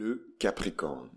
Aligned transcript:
Le 0.00 0.32
Capricorne. 0.38 1.10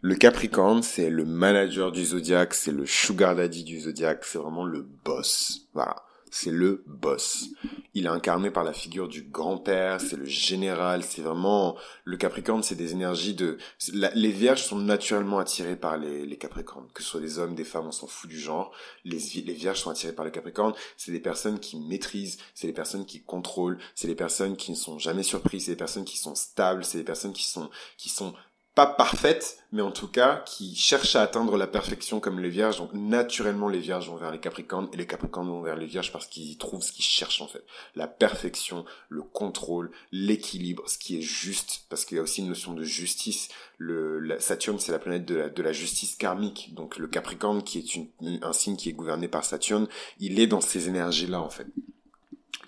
Le 0.00 0.14
Capricorne, 0.14 0.82
c'est 0.82 1.10
le 1.10 1.26
manager 1.26 1.92
du 1.92 2.02
zodiaque, 2.02 2.54
c'est 2.54 2.72
le 2.72 2.86
sugar 2.86 3.36
daddy 3.36 3.62
du 3.62 3.78
zodiaque, 3.78 4.24
c'est 4.24 4.38
vraiment 4.38 4.64
le 4.64 4.80
boss. 5.04 5.68
Voilà. 5.74 5.96
C'est 6.34 6.50
le 6.50 6.82
boss. 6.86 7.50
Il 7.92 8.06
est 8.06 8.08
incarné 8.08 8.50
par 8.50 8.64
la 8.64 8.72
figure 8.72 9.06
du 9.06 9.20
grand-père, 9.20 10.00
c'est 10.00 10.16
le 10.16 10.24
général, 10.24 11.02
c'est 11.02 11.20
vraiment, 11.20 11.76
le 12.04 12.16
Capricorne, 12.16 12.62
c'est 12.62 12.74
des 12.74 12.92
énergies 12.92 13.34
de, 13.34 13.58
les 13.92 14.30
vierges 14.30 14.62
sont 14.62 14.78
naturellement 14.78 15.40
attirées 15.40 15.76
par 15.76 15.98
les, 15.98 16.38
Capricornes. 16.38 16.88
Que 16.94 17.02
ce 17.02 17.10
soit 17.10 17.20
des 17.20 17.38
hommes, 17.38 17.54
des 17.54 17.64
femmes, 17.64 17.88
on 17.88 17.92
s'en 17.92 18.06
fout 18.06 18.30
du 18.30 18.40
genre. 18.40 18.72
Les, 19.04 19.18
les 19.44 19.52
vierges 19.52 19.80
sont 19.80 19.90
attirées 19.90 20.14
par 20.14 20.24
le 20.24 20.30
Capricorne. 20.30 20.72
C'est 20.96 21.12
des 21.12 21.20
personnes 21.20 21.60
qui 21.60 21.76
maîtrisent, 21.76 22.38
c'est 22.54 22.66
des 22.66 22.72
personnes 22.72 23.04
qui 23.04 23.22
contrôlent, 23.22 23.78
c'est 23.94 24.08
des 24.08 24.14
personnes 24.14 24.56
qui 24.56 24.70
ne 24.70 24.76
sont 24.76 24.98
jamais 24.98 25.22
surprises, 25.22 25.66
c'est 25.66 25.72
des 25.72 25.76
personnes 25.76 26.06
qui 26.06 26.16
sont 26.16 26.34
stables, 26.34 26.82
c'est 26.82 26.96
des 26.96 27.04
personnes 27.04 27.34
qui 27.34 27.44
sont, 27.44 27.68
qui 27.98 28.08
sont 28.08 28.32
pas 28.74 28.86
parfaite, 28.86 29.58
mais 29.70 29.82
en 29.82 29.90
tout 29.90 30.08
cas 30.08 30.42
qui 30.46 30.74
cherche 30.74 31.14
à 31.14 31.22
atteindre 31.22 31.58
la 31.58 31.66
perfection 31.66 32.20
comme 32.20 32.40
les 32.40 32.48
vierges. 32.48 32.78
Donc 32.78 32.94
naturellement, 32.94 33.68
les 33.68 33.80
vierges 33.80 34.08
vont 34.08 34.16
vers 34.16 34.30
les 34.30 34.40
capricornes 34.40 34.88
et 34.92 34.96
les 34.96 35.06
capricornes 35.06 35.48
vont 35.48 35.60
vers 35.60 35.76
les 35.76 35.84
vierges 35.84 36.10
parce 36.10 36.26
qu'ils 36.26 36.50
y 36.50 36.56
trouvent 36.56 36.82
ce 36.82 36.92
qu'ils 36.92 37.04
cherchent 37.04 37.42
en 37.42 37.48
fait. 37.48 37.64
La 37.96 38.06
perfection, 38.06 38.86
le 39.10 39.22
contrôle, 39.22 39.90
l'équilibre, 40.10 40.88
ce 40.88 40.96
qui 40.96 41.18
est 41.18 41.22
juste, 41.22 41.84
parce 41.90 42.06
qu'il 42.06 42.16
y 42.16 42.20
a 42.20 42.22
aussi 42.22 42.40
une 42.40 42.48
notion 42.48 42.72
de 42.72 42.82
justice. 42.82 43.48
Le 43.76 44.18
la, 44.20 44.40
Saturne, 44.40 44.78
c'est 44.78 44.92
la 44.92 44.98
planète 44.98 45.26
de 45.26 45.34
la, 45.34 45.48
de 45.50 45.62
la 45.62 45.72
justice 45.72 46.14
karmique. 46.14 46.72
Donc 46.74 46.96
le 46.96 47.08
capricorne, 47.08 47.62
qui 47.62 47.78
est 47.78 47.94
une, 47.94 48.08
un 48.42 48.52
signe 48.54 48.76
qui 48.76 48.88
est 48.88 48.94
gouverné 48.94 49.28
par 49.28 49.44
Saturne, 49.44 49.86
il 50.18 50.40
est 50.40 50.46
dans 50.46 50.62
ces 50.62 50.88
énergies-là 50.88 51.40
en 51.40 51.50
fait. 51.50 51.66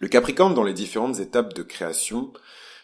Le 0.01 0.09
capricorne, 0.09 0.53
dans 0.53 0.65
les 0.65 0.75
différentes 0.75 1.19
étapes 1.21 1.55
de 1.55 1.63
création, 1.63 2.33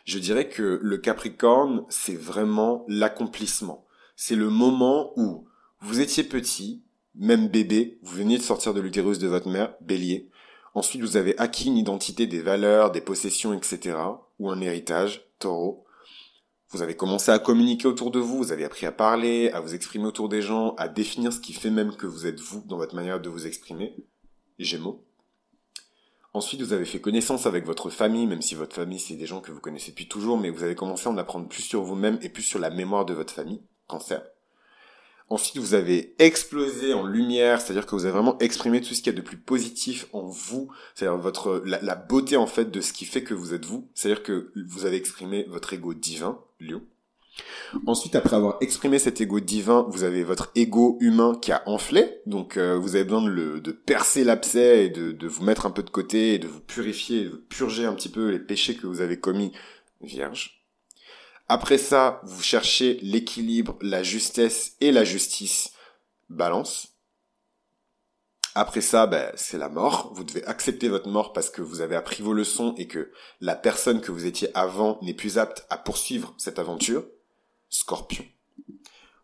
je 0.04 0.18
dirais 0.18 0.48
que 0.48 0.78
le 0.82 0.98
Capricorne, 0.98 1.84
c'est 1.88 2.16
vraiment 2.16 2.84
l'accomplissement. 2.88 3.86
C'est 4.16 4.36
le 4.36 4.50
moment 4.50 5.12
où 5.16 5.46
vous 5.80 6.00
étiez 6.00 6.24
petit, 6.24 6.83
même 7.14 7.48
bébé, 7.48 7.98
vous 8.02 8.16
veniez 8.16 8.38
de 8.38 8.42
sortir 8.42 8.75
de 8.75 8.80
l'utérus 8.80 9.19
de 9.19 9.28
votre 9.28 9.48
mère, 9.48 9.75
bélier. 9.80 10.28
Ensuite, 10.75 11.02
vous 11.02 11.16
avez 11.16 11.36
acquis 11.38 11.69
une 11.69 11.77
identité, 11.77 12.27
des 12.27 12.41
valeurs, 12.41 12.92
des 12.92 13.00
possessions, 13.00 13.52
etc. 13.52 13.97
ou 14.38 14.50
un 14.50 14.60
héritage, 14.60 15.27
taureau. 15.38 15.84
Vous 16.70 16.82
avez 16.82 16.94
commencé 16.94 17.32
à 17.32 17.41
communiquer 17.41 17.88
autour 17.88 18.12
de 18.12 18.20
vous, 18.20 18.36
vous 18.36 18.53
avez 18.53 18.64
appris 18.64 18.86
à 18.86 18.92
parler, 18.92 19.50
à 19.50 19.60
vous 19.60 19.75
exprimer 19.75 20.06
autour 20.06 20.28
des 20.28 20.41
gens, 20.41 20.75
à 20.77 20.86
définir 20.86 21.32
ce 21.32 21.41
qui 21.41 21.53
fait 21.53 21.70
même 21.70 21.97
que 21.97 22.06
vous 22.06 22.27
êtes 22.27 22.38
vous 22.38 22.62
dans 22.66 22.77
votre 22.77 22.94
manière 22.94 23.20
de 23.20 23.28
vous 23.28 23.47
exprimer. 23.47 23.97
Gémeaux. 24.58 25.05
Ensuite, 26.33 26.62
vous 26.62 26.73
avez 26.73 26.84
fait 26.84 27.00
connaissance 27.00 27.47
avec 27.47 27.67
votre 27.67 27.91
famille, 27.91 28.27
même 28.27 28.42
si 28.42 28.55
votre 28.55 28.77
famille, 28.77 29.00
c'est 29.00 29.14
des 29.14 29.27
gens 29.27 29.41
que 29.41 29.50
vous 29.50 29.61
connaissez 29.61 29.91
depuis 29.91 30.09
toujours, 30.09 30.39
mais 30.39 30.50
vous 30.50 30.62
avez 30.62 30.77
commencé 30.77 31.09
à 31.09 31.11
en 31.11 31.19
apprendre 31.19 31.48
plus 31.48 31.62
sur 31.62 31.83
vous-même 31.83 32.19
et 32.22 32.28
plus 32.28 32.45
sur 32.45 32.61
la 32.61 32.70
mémoire 32.70 33.05
de 33.05 33.14
votre 33.14 33.33
famille, 33.33 33.62
cancer. 33.89 34.22
Ensuite, 35.28 35.59
vous 35.59 35.75
avez 35.75 36.14
explosé 36.20 36.92
en 36.92 37.05
lumière, 37.05 37.61
c'est-à-dire 37.61 37.87
que 37.87 37.95
vous 37.95 38.05
avez 38.05 38.12
vraiment 38.12 38.39
exprimé 38.39 38.81
tout 38.81 38.95
ce 38.95 39.03
qu'il 39.03 39.12
y 39.12 39.17
a 39.17 39.19
de 39.19 39.25
plus 39.25 39.39
positif 39.39 40.06
en 40.12 40.27
vous, 40.27 40.72
c'est-à-dire 40.95 41.19
votre 41.19 41.62
la, 41.64 41.81
la, 41.83 41.95
beauté 41.95 42.37
en 42.37 42.48
fait 42.48 42.70
de 42.70 42.81
ce 42.81 42.92
qui 42.92 43.05
fait 43.05 43.22
que 43.22 43.34
vous 43.34 43.55
êtes 43.55 43.65
vous, 43.65 43.89
c'est-à-dire 43.94 44.25
que 44.25 44.53
vous 44.69 44.87
avez 44.87 44.97
exprimé 44.97 45.47
votre 45.48 45.72
ego 45.72 45.94
divin, 45.94 46.41
Lion. 46.59 46.83
Ensuite, 47.86 48.17
après 48.17 48.36
avoir 48.36 48.56
exprimé 48.61 48.98
cet 48.98 49.20
ego 49.20 49.41
divin, 49.41 49.86
vous 49.89 50.03
avez 50.03 50.25
votre 50.25 50.50
ego 50.55 50.98
humain 51.00 51.39
qui 51.41 51.53
a 51.53 51.62
enflé. 51.67 52.20
Donc, 52.27 52.56
euh, 52.56 52.77
vous 52.77 52.97
avez 52.97 53.05
besoin 53.05 53.22
de, 53.22 53.31
le, 53.31 53.61
de 53.61 53.72
percer 53.72 54.25
l'abcès 54.25 54.87
et 54.87 54.89
de, 54.89 55.12
de, 55.12 55.28
vous 55.28 55.45
mettre 55.45 55.67
un 55.67 55.70
peu 55.70 55.83
de 55.83 55.91
côté 55.91 56.34
et 56.34 56.39
de 56.39 56.48
vous 56.48 56.61
purifier, 56.61 57.25
de 57.25 57.37
purger 57.37 57.87
un 57.87 57.95
petit 57.95 58.09
peu 58.09 58.31
les 58.31 58.41
péchés 58.41 58.75
que 58.75 58.87
vous 58.87 59.00
avez 59.00 59.20
commis, 59.20 59.53
vierge. 60.00 60.64
Après 61.48 61.78
ça, 61.78 62.20
vous 62.25 62.42
cherchez 62.42 62.98
l'équilibre, 63.03 63.77
la 63.81 64.03
justesse 64.03 64.77
et 64.81 64.92
la 64.92 65.05
justice, 65.05 65.72
balance. 66.28 66.89
Après 68.55 68.81
ça, 68.81 69.06
ben, 69.06 69.31
c'est 69.37 69.59
la 69.59 69.69
mort. 69.69 70.12
Vous 70.15 70.25
devez 70.25 70.44
accepter 70.44 70.88
votre 70.88 71.09
mort 71.09 71.33
parce 71.33 71.50
que 71.50 71.62
vous 71.62 71.81
avez 71.81 71.94
appris 71.94 72.22
vos 72.22 72.33
leçons 72.33 72.75
et 72.78 72.88
que 72.88 73.12
la 73.41 73.54
personne 73.54 74.00
que 74.00 74.10
vous 74.10 74.27
étiez 74.27 74.50
avant 74.54 74.99
n'est 75.03 75.15
plus 75.15 75.38
apte 75.38 75.66
à 75.71 75.78
poursuivre 75.78 76.34
cette 76.37 76.59
aventure. 76.59 77.04
Scorpion. 77.70 78.25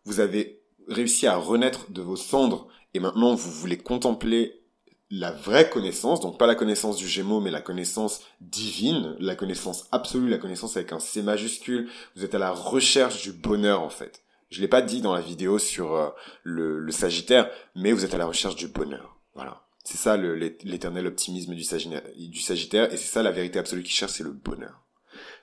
Vous 0.05 0.19
avez 0.19 0.63
réussi 0.87 1.27
à 1.27 1.35
renaître 1.35 1.91
de 1.91 2.01
vos 2.01 2.15
cendres 2.15 2.67
et 2.93 2.99
maintenant 2.99 3.35
vous 3.35 3.51
voulez 3.51 3.77
contempler 3.77 4.63
la 5.09 5.31
vraie 5.31 5.69
connaissance, 5.69 6.19
donc 6.19 6.37
pas 6.37 6.47
la 6.47 6.55
connaissance 6.55 6.97
du 6.97 7.07
Gémeaux, 7.07 7.39
mais 7.39 7.51
la 7.51 7.61
connaissance 7.61 8.21
divine, 8.41 9.15
la 9.19 9.35
connaissance 9.35 9.87
absolue, 9.91 10.29
la 10.29 10.37
connaissance 10.37 10.75
avec 10.75 10.91
un 10.91 10.99
C 10.99 11.21
majuscule. 11.21 11.89
Vous 12.15 12.25
êtes 12.25 12.35
à 12.35 12.39
la 12.39 12.51
recherche 12.51 13.21
du 13.21 13.31
bonheur 13.31 13.81
en 13.81 13.89
fait. 13.89 14.23
Je 14.49 14.61
l'ai 14.61 14.67
pas 14.67 14.81
dit 14.81 15.01
dans 15.01 15.13
la 15.13 15.21
vidéo 15.21 15.59
sur 15.59 15.93
euh, 15.95 16.09
le, 16.43 16.89
Sagittaire, 16.91 17.49
mais 17.75 17.91
vous 17.91 18.05
êtes 18.05 18.13
à 18.13 18.17
la 18.17 18.25
recherche 18.25 18.55
du 18.55 18.67
bonheur. 18.67 19.17
Voilà. 19.33 19.63
C'est 19.83 19.97
ça 19.97 20.17
l'éternel 20.17 21.07
optimisme 21.07 21.53
du 21.53 21.63
Sagittaire, 21.63 22.03
du 22.15 22.39
Sagittaire, 22.39 22.91
et 22.93 22.97
c'est 22.97 23.11
ça 23.11 23.23
la 23.23 23.31
vérité 23.31 23.59
absolue 23.59 23.83
qui 23.83 23.91
cherche, 23.91 24.13
c'est 24.13 24.23
le 24.23 24.31
bonheur 24.31 24.86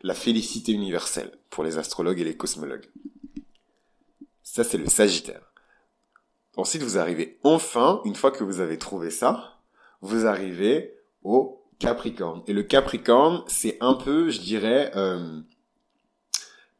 la 0.04 0.15
félicité 0.15 0.70
universelle 0.70 1.32
pour 1.48 1.65
les 1.65 1.78
astrologues 1.78 2.20
et 2.20 2.25
les 2.25 2.37
cosmologues. 2.37 2.87
Ça, 4.42 4.62
c'est 4.62 4.76
le 4.76 4.87
Sagittaire. 4.87 5.41
Ensuite, 6.56 6.82
vous 6.82 6.98
arrivez 6.98 7.38
enfin, 7.42 8.03
une 8.04 8.14
fois 8.14 8.31
que 8.31 8.44
vous 8.44 8.60
avez 8.60 8.78
trouvé 8.78 9.10
ça, 9.10 9.54
vous 10.03 10.26
arrivez 10.26 10.94
au 11.22 11.64
Capricorne. 11.78 12.43
Et 12.47 12.53
le 12.53 12.62
Capricorne, 12.62 13.43
c'est 13.47 13.78
un 13.81 13.94
peu, 13.94 14.28
je 14.28 14.41
dirais, 14.41 14.93
euh, 14.94 15.41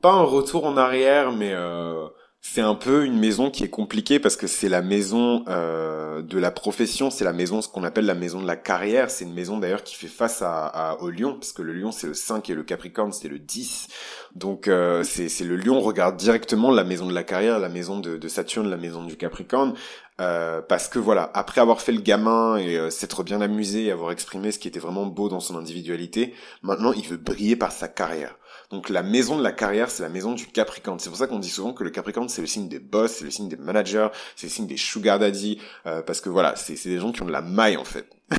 pas 0.03 0.13
un 0.13 0.23
retour 0.23 0.67
en 0.67 0.77
arrière, 0.77 1.33
mais 1.33 1.55
euh, 1.55 2.07
c'est 2.47 2.61
un 2.61 2.75
peu 2.75 3.07
une 3.07 3.19
maison 3.19 3.51
qui 3.51 3.65
est 3.65 3.71
compliquée 3.71 4.21
parce 4.21 4.37
que 4.37 4.47
c'est 4.47 4.69
la 4.69 4.83
maison 4.83 5.45
euh, 5.49 6.21
de 6.21 6.39
la 6.39 6.51
profession, 6.51 7.11
c'est 7.11 7.25
la 7.25 7.33
maison, 7.33 7.63
ce 7.63 7.69
qu'on 7.69 7.85
appelle 7.85 8.05
la 8.05 8.15
maison 8.15 8.41
de 8.41 8.47
la 8.47 8.55
carrière. 8.55 9.11
C'est 9.11 9.25
une 9.25 9.33
maison 9.33 9.57
d'ailleurs 9.57 9.83
qui 9.83 9.95
fait 9.95 10.09
face 10.09 10.43
à, 10.43 10.99
au 11.01 11.09
lion, 11.09 11.33
parce 11.35 11.53
que 11.55 11.63
le 11.63 11.73
lion 11.73 11.91
c'est 11.91 12.07
le 12.07 12.13
5 12.13 12.51
et 12.51 12.55
le 12.55 12.63
capricorne 12.63 13.13
c'est 13.13 13.29
le 13.29 13.39
10. 13.39 13.89
Donc 14.35 14.69
euh, 14.69 15.03
c'est 15.05 15.31
le 15.41 15.57
lion 15.57 15.81
regarde 15.81 16.19
directement 16.19 16.71
la 16.71 16.85
maison 16.85 17.07
de 17.07 17.15
la 17.15 17.25
carrière, 17.25 17.59
la 17.59 17.71
maison 17.71 17.99
de, 17.99 18.19
de 18.19 18.29
Saturne, 18.29 18.69
la 18.69 18.77
maison 18.77 19.03
du 19.05 19.17
capricorne. 19.17 19.73
Euh, 20.21 20.61
parce 20.63 20.89
que 20.89 21.01
voilà, 21.01 21.31
après 21.35 21.61
avoir 21.61 21.81
fait 21.81 21.91
le 21.91 22.01
gamin 22.01 22.57
et 22.57 22.77
euh, 22.77 22.89
s'être 22.91 23.25
bien 23.25 23.41
amusé 23.41 23.87
et 23.87 23.91
avoir 23.91 24.13
exprimé 24.13 24.53
ce 24.53 24.61
qui 24.61 24.69
était 24.69 24.79
vraiment 24.79 25.07
beau 25.07 25.29
dans 25.29 25.41
son 25.41 25.57
individualité, 25.57 26.35
maintenant 26.63 26.93
il 26.93 27.05
veut 27.05 27.17
briller 27.17 27.57
par 27.57 27.73
sa 27.73 27.89
carrière. 27.89 28.37
Donc 28.75 28.89
la 28.89 29.05
maison 29.05 29.39
de 29.39 29.43
la 29.45 29.53
carrière, 29.53 29.89
c'est 29.89 30.03
la 30.03 30.09
maison 30.09 30.33
du 30.33 30.49
Capricorne. 30.49 30.99
C'est 30.99 31.09
pour 31.09 31.17
ça 31.17 31.29
qu'on 31.29 31.39
dit 31.39 31.49
souvent 31.49 31.73
que 31.73 31.85
le 31.85 31.91
Capricorne, 31.91 32.29
c'est 32.29 32.41
le 32.41 32.49
signe 32.49 32.69
des 32.69 32.81
boss, 32.81 33.13
c'est 33.13 33.25
le 33.25 33.31
signe 33.31 33.49
des 33.49 33.57
managers, 33.57 34.09
c'est 34.35 34.49
le 34.49 34.53
signe 34.53 34.67
des 34.67 34.77
sugar 34.77 35.21
daddy, 35.21 35.61
euh, 35.87 36.03
parce 36.03 36.21
que 36.21 36.29
voilà, 36.29 36.57
c'est 36.57 36.75
des 36.89 36.99
gens 36.99 37.13
qui 37.13 37.23
ont 37.23 37.27
de 37.27 37.31
la 37.31 37.41
maille 37.41 37.77
en 37.77 37.85
fait. 37.85 38.11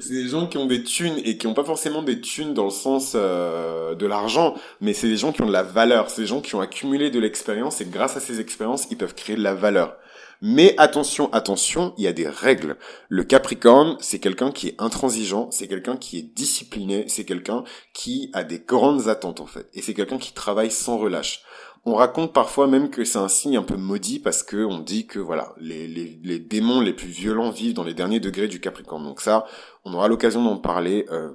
c'est 0.00 0.12
des 0.12 0.28
gens 0.28 0.46
qui 0.46 0.56
ont 0.56 0.66
des 0.66 0.84
thunes 0.84 1.18
et 1.24 1.36
qui 1.36 1.48
ont 1.48 1.54
pas 1.54 1.64
forcément 1.64 2.04
des 2.04 2.20
thunes 2.20 2.54
dans 2.54 2.66
le 2.66 2.70
sens 2.70 3.14
euh, 3.16 3.96
de 3.96 4.06
l'argent, 4.06 4.54
mais 4.80 4.92
c'est 4.92 5.08
des 5.08 5.16
gens 5.16 5.32
qui 5.32 5.42
ont 5.42 5.46
de 5.46 5.52
la 5.52 5.64
valeur, 5.64 6.08
c'est 6.08 6.22
des 6.22 6.28
gens 6.28 6.40
qui 6.40 6.54
ont 6.54 6.60
accumulé 6.60 7.10
de 7.10 7.18
l'expérience 7.18 7.80
et 7.80 7.86
grâce 7.86 8.16
à 8.16 8.20
ces 8.20 8.38
expériences, 8.38 8.86
ils 8.88 8.96
peuvent 8.96 9.16
créer 9.16 9.34
de 9.34 9.42
la 9.42 9.54
valeur. 9.54 9.96
Mais 10.42 10.74
attention, 10.78 11.32
attention, 11.32 11.94
il 11.96 12.04
y 12.04 12.06
a 12.06 12.12
des 12.12 12.28
règles. 12.28 12.76
Le 13.08 13.24
Capricorne, 13.24 13.96
c'est 14.00 14.18
quelqu'un 14.18 14.50
qui 14.50 14.68
est 14.68 14.74
intransigeant, 14.78 15.48
c'est 15.50 15.68
quelqu'un 15.68 15.96
qui 15.96 16.18
est 16.18 16.34
discipliné, 16.34 17.04
c'est 17.08 17.24
quelqu'un 17.24 17.64
qui 17.92 18.30
a 18.32 18.44
des 18.44 18.58
grandes 18.58 19.08
attentes 19.08 19.40
en 19.40 19.46
fait, 19.46 19.68
et 19.74 19.82
c'est 19.82 19.94
quelqu'un 19.94 20.18
qui 20.18 20.32
travaille 20.32 20.70
sans 20.70 20.98
relâche. 20.98 21.42
On 21.86 21.94
raconte 21.94 22.32
parfois 22.32 22.66
même 22.66 22.88
que 22.88 23.04
c'est 23.04 23.18
un 23.18 23.28
signe 23.28 23.58
un 23.58 23.62
peu 23.62 23.76
maudit 23.76 24.18
parce 24.18 24.42
que 24.42 24.64
on 24.64 24.78
dit 24.78 25.06
que 25.06 25.18
voilà, 25.18 25.54
les, 25.60 26.38
démons 26.38 26.80
les 26.80 26.94
plus 26.94 27.08
violents 27.08 27.50
vivent 27.50 27.74
dans 27.74 27.84
les 27.84 27.92
derniers 27.92 28.20
degrés 28.20 28.48
du 28.48 28.58
Capricorne. 28.58 29.04
Donc 29.04 29.20
ça, 29.20 29.44
on 29.84 29.92
aura 29.92 30.08
l'occasion 30.08 30.42
d'en 30.42 30.56
parler 30.56 31.04
euh, 31.10 31.30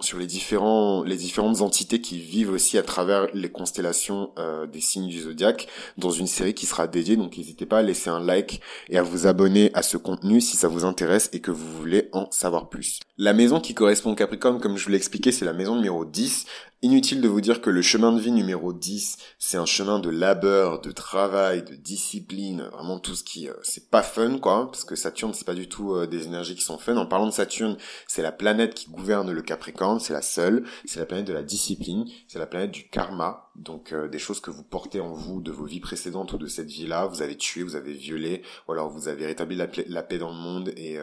sur 0.00 0.18
les 0.18 0.26
différents 0.26 1.02
les 1.02 1.16
différentes 1.16 1.62
entités 1.62 2.00
qui 2.00 2.18
vivent 2.18 2.50
aussi 2.50 2.76
à 2.76 2.82
travers 2.82 3.28
les 3.32 3.50
constellations 3.50 4.30
euh, 4.38 4.66
des 4.66 4.80
signes 4.80 5.08
du 5.08 5.20
zodiaque 5.20 5.68
dans 5.96 6.10
une 6.10 6.26
série 6.26 6.54
qui 6.54 6.66
sera 6.66 6.86
dédiée 6.86 7.16
donc 7.16 7.36
n'hésitez 7.36 7.66
pas 7.66 7.78
à 7.78 7.82
laisser 7.82 8.10
un 8.10 8.20
like 8.20 8.60
et 8.88 8.98
à 8.98 9.02
vous 9.02 9.26
abonner 9.26 9.70
à 9.74 9.82
ce 9.82 9.96
contenu 9.96 10.40
si 10.40 10.56
ça 10.56 10.68
vous 10.68 10.84
intéresse 10.84 11.30
et 11.32 11.40
que 11.40 11.50
vous 11.50 11.72
voulez 11.78 12.08
en 12.12 12.30
savoir 12.30 12.68
plus. 12.68 13.00
La 13.16 13.32
maison 13.32 13.60
qui 13.60 13.74
correspond 13.74 14.12
au 14.12 14.14
Capricorne 14.14 14.60
comme 14.60 14.76
je 14.76 14.84
vous 14.84 14.90
l'ai 14.90 14.96
expliqué 14.96 15.32
c'est 15.32 15.44
la 15.44 15.54
maison 15.54 15.76
numéro 15.76 16.04
10 16.04 16.46
Inutile 16.82 17.22
de 17.22 17.28
vous 17.28 17.40
dire 17.40 17.62
que 17.62 17.70
le 17.70 17.80
chemin 17.80 18.12
de 18.12 18.20
vie 18.20 18.32
numéro 18.32 18.74
10, 18.74 19.16
c'est 19.38 19.56
un 19.56 19.64
chemin 19.64 19.98
de 19.98 20.10
labeur, 20.10 20.82
de 20.82 20.90
travail, 20.92 21.62
de 21.62 21.74
discipline, 21.74 22.68
vraiment 22.70 22.98
tout 22.98 23.14
ce 23.14 23.24
qui, 23.24 23.48
euh, 23.48 23.54
c'est 23.62 23.88
pas 23.88 24.02
fun 24.02 24.38
quoi, 24.38 24.66
parce 24.66 24.84
que 24.84 24.94
Saturne 24.94 25.32
c'est 25.32 25.46
pas 25.46 25.54
du 25.54 25.70
tout 25.70 25.94
euh, 25.94 26.06
des 26.06 26.26
énergies 26.26 26.54
qui 26.54 26.60
sont 26.60 26.76
fun. 26.76 26.98
En 26.98 27.06
parlant 27.06 27.28
de 27.28 27.32
Saturne, 27.32 27.78
c'est 28.06 28.20
la 28.20 28.30
planète 28.30 28.74
qui 28.74 28.90
gouverne 28.90 29.32
le 29.32 29.40
Capricorne, 29.40 30.00
c'est 30.00 30.12
la 30.12 30.20
seule, 30.20 30.64
c'est 30.84 31.00
la 31.00 31.06
planète 31.06 31.26
de 31.26 31.32
la 31.32 31.42
discipline, 31.42 32.04
c'est 32.28 32.38
la 32.38 32.46
planète 32.46 32.72
du 32.72 32.90
karma, 32.90 33.50
donc 33.56 33.94
euh, 33.94 34.06
des 34.06 34.18
choses 34.18 34.40
que 34.40 34.50
vous 34.50 34.62
portez 34.62 35.00
en 35.00 35.14
vous 35.14 35.40
de 35.40 35.52
vos 35.52 35.64
vies 35.64 35.80
précédentes 35.80 36.34
ou 36.34 36.38
de 36.38 36.46
cette 36.46 36.68
vie-là, 36.68 37.06
vous 37.06 37.22
avez 37.22 37.38
tué, 37.38 37.62
vous 37.62 37.76
avez 37.76 37.94
violé, 37.94 38.42
ou 38.68 38.72
alors 38.72 38.90
vous 38.90 39.08
avez 39.08 39.24
rétabli 39.24 39.56
la, 39.56 40.02
paix 40.02 40.18
dans 40.18 40.30
le 40.30 40.36
monde 40.36 40.68
et 40.76 40.98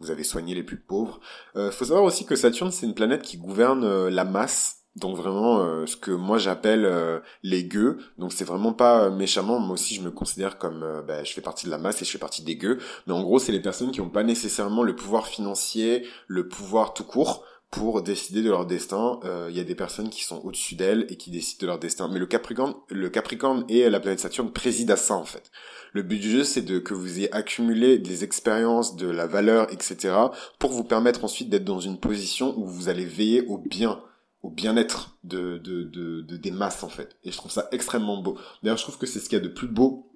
vous 0.00 0.10
avez 0.10 0.22
soigné 0.22 0.54
les 0.54 0.62
plus 0.62 0.78
pauvres. 0.78 1.18
faut 1.54 1.84
savoir 1.86 2.04
aussi 2.04 2.26
que 2.26 2.36
Saturne 2.36 2.70
c'est 2.70 2.86
une 2.86 2.94
planète 2.94 3.22
qui 3.22 3.38
gouverne 3.38 4.08
la 4.08 4.24
masse 4.24 4.83
Donc 4.96 5.16
vraiment 5.16 5.58
euh, 5.58 5.86
ce 5.86 5.96
que 5.96 6.12
moi 6.12 6.38
j'appelle 6.38 6.84
euh, 6.84 7.18
les 7.42 7.64
gueux. 7.64 7.98
Donc 8.18 8.32
c'est 8.32 8.44
vraiment 8.44 8.72
pas 8.72 9.10
méchamment. 9.10 9.58
Moi 9.58 9.74
aussi 9.74 9.94
je 9.94 10.02
me 10.02 10.10
considère 10.10 10.58
comme 10.58 11.02
ben, 11.06 11.24
je 11.24 11.32
fais 11.32 11.40
partie 11.40 11.66
de 11.66 11.70
la 11.70 11.78
masse 11.78 12.00
et 12.00 12.04
je 12.04 12.10
fais 12.10 12.18
partie 12.18 12.42
des 12.42 12.56
gueux. 12.56 12.78
Mais 13.06 13.12
en 13.12 13.22
gros 13.22 13.38
c'est 13.38 13.52
les 13.52 13.60
personnes 13.60 13.90
qui 13.90 14.00
n'ont 14.00 14.08
pas 14.08 14.22
nécessairement 14.22 14.82
le 14.82 14.94
pouvoir 14.94 15.26
financier, 15.26 16.06
le 16.28 16.46
pouvoir 16.48 16.94
tout 16.94 17.04
court 17.04 17.44
pour 17.70 18.02
décider 18.02 18.40
de 18.40 18.50
leur 18.50 18.66
destin. 18.66 19.18
Il 19.48 19.56
y 19.56 19.58
a 19.58 19.64
des 19.64 19.74
personnes 19.74 20.10
qui 20.10 20.22
sont 20.22 20.40
au-dessus 20.44 20.76
d'elles 20.76 21.06
et 21.08 21.16
qui 21.16 21.32
décident 21.32 21.62
de 21.62 21.66
leur 21.66 21.78
destin. 21.80 22.08
Mais 22.08 22.20
le 22.20 22.26
Capricorne, 22.26 22.74
le 22.88 23.10
Capricorne 23.10 23.64
et 23.68 23.90
la 23.90 23.98
planète 23.98 24.20
Saturne 24.20 24.52
président 24.52 24.94
à 24.94 24.96
ça 24.96 25.14
en 25.14 25.24
fait. 25.24 25.50
Le 25.92 26.02
but 26.02 26.18
du 26.18 26.30
jeu, 26.30 26.44
c'est 26.44 26.62
de 26.62 26.78
que 26.78 26.94
vous 26.94 27.18
ayez 27.18 27.32
accumulé 27.32 27.98
des 27.98 28.22
expériences, 28.22 28.94
de 28.94 29.08
la 29.08 29.26
valeur, 29.26 29.72
etc., 29.72 30.14
pour 30.58 30.72
vous 30.72 30.84
permettre 30.84 31.24
ensuite 31.24 31.48
d'être 31.48 31.64
dans 31.64 31.80
une 31.80 31.98
position 31.98 32.56
où 32.58 32.66
vous 32.66 32.88
allez 32.88 33.04
veiller 33.04 33.46
au 33.46 33.58
bien, 33.58 34.00
au 34.44 34.50
bien-être 34.50 35.16
de, 35.24 35.56
de, 35.56 35.84
de, 35.84 36.36
des 36.36 36.50
masses 36.50 36.84
en 36.84 36.90
fait. 36.90 37.16
Et 37.24 37.32
je 37.32 37.36
trouve 37.38 37.50
ça 37.50 37.66
extrêmement 37.72 38.20
beau. 38.20 38.38
D'ailleurs, 38.62 38.76
je 38.76 38.82
trouve 38.82 38.98
que 38.98 39.06
c'est 39.06 39.18
ce 39.18 39.30
qu'il 39.30 39.38
y 39.38 39.40
a 39.40 39.44
de 39.44 39.48
plus 39.48 39.66
beau 39.66 40.13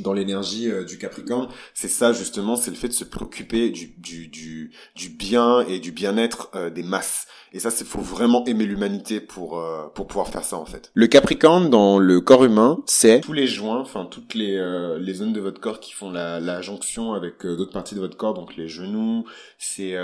dans 0.00 0.12
l'énergie 0.12 0.70
euh, 0.70 0.84
du 0.84 0.98
Capricorne, 0.98 1.48
c'est 1.74 1.88
ça 1.88 2.12
justement, 2.12 2.56
c'est 2.56 2.70
le 2.70 2.76
fait 2.76 2.88
de 2.88 2.92
se 2.92 3.04
préoccuper 3.04 3.70
du, 3.70 3.94
du, 3.98 4.28
du, 4.28 4.72
du 4.94 5.08
bien 5.08 5.60
et 5.60 5.78
du 5.78 5.92
bien-être 5.92 6.50
euh, 6.54 6.70
des 6.70 6.82
masses. 6.82 7.26
Et 7.52 7.60
ça, 7.60 7.70
c'est 7.70 7.86
faut 7.86 8.00
vraiment 8.00 8.44
aimer 8.44 8.66
l'humanité 8.66 9.20
pour 9.20 9.58
euh, 9.58 9.86
pour 9.94 10.06
pouvoir 10.06 10.28
faire 10.28 10.44
ça 10.44 10.58
en 10.58 10.66
fait. 10.66 10.90
Le 10.92 11.06
Capricorne 11.06 11.70
dans 11.70 11.98
le 11.98 12.20
corps 12.20 12.44
humain, 12.44 12.78
c'est 12.84 13.20
tous 13.22 13.32
les 13.32 13.46
joints, 13.46 13.80
enfin 13.80 14.04
toutes 14.04 14.34
les 14.34 14.58
les 15.00 15.14
zones 15.14 15.32
de 15.32 15.40
votre 15.40 15.58
corps 15.58 15.80
qui 15.80 15.92
font 15.92 16.10
la, 16.10 16.40
la 16.40 16.60
jonction 16.60 17.14
avec 17.14 17.46
d'autres 17.46 17.72
parties 17.72 17.94
de 17.94 18.00
votre 18.00 18.18
corps, 18.18 18.34
donc 18.34 18.56
les 18.56 18.68
genoux, 18.68 19.24
c'est 19.56 19.96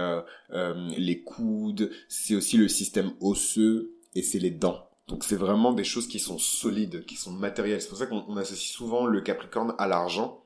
les 0.97 1.23
coudes, 1.23 1.91
c'est 2.09 2.35
aussi 2.35 2.57
le 2.57 2.69
système 2.69 3.11
osseux 3.21 3.93
et 4.15 4.23
c'est 4.23 4.39
les 4.39 4.51
dents. 4.51 4.89
Donc 5.09 5.25
c'est 5.25 5.37
vraiment 5.37 5.73
des 5.73 5.85
choses 5.85 6.09
qui 6.09 6.19
sont 6.19 6.39
solides, 6.39 7.05
qui 7.05 7.17
sont 7.17 7.33
matérielles. 7.33 7.83
C'est 7.83 7.89
pour 7.89 7.99
ça 7.99 8.07
qu'on 8.07 8.37
associe 8.37 8.71
souvent 8.71 9.07
le 9.07 9.21
Capricorne 9.21 9.75
à 9.79 9.87
l'argent. 9.87 10.45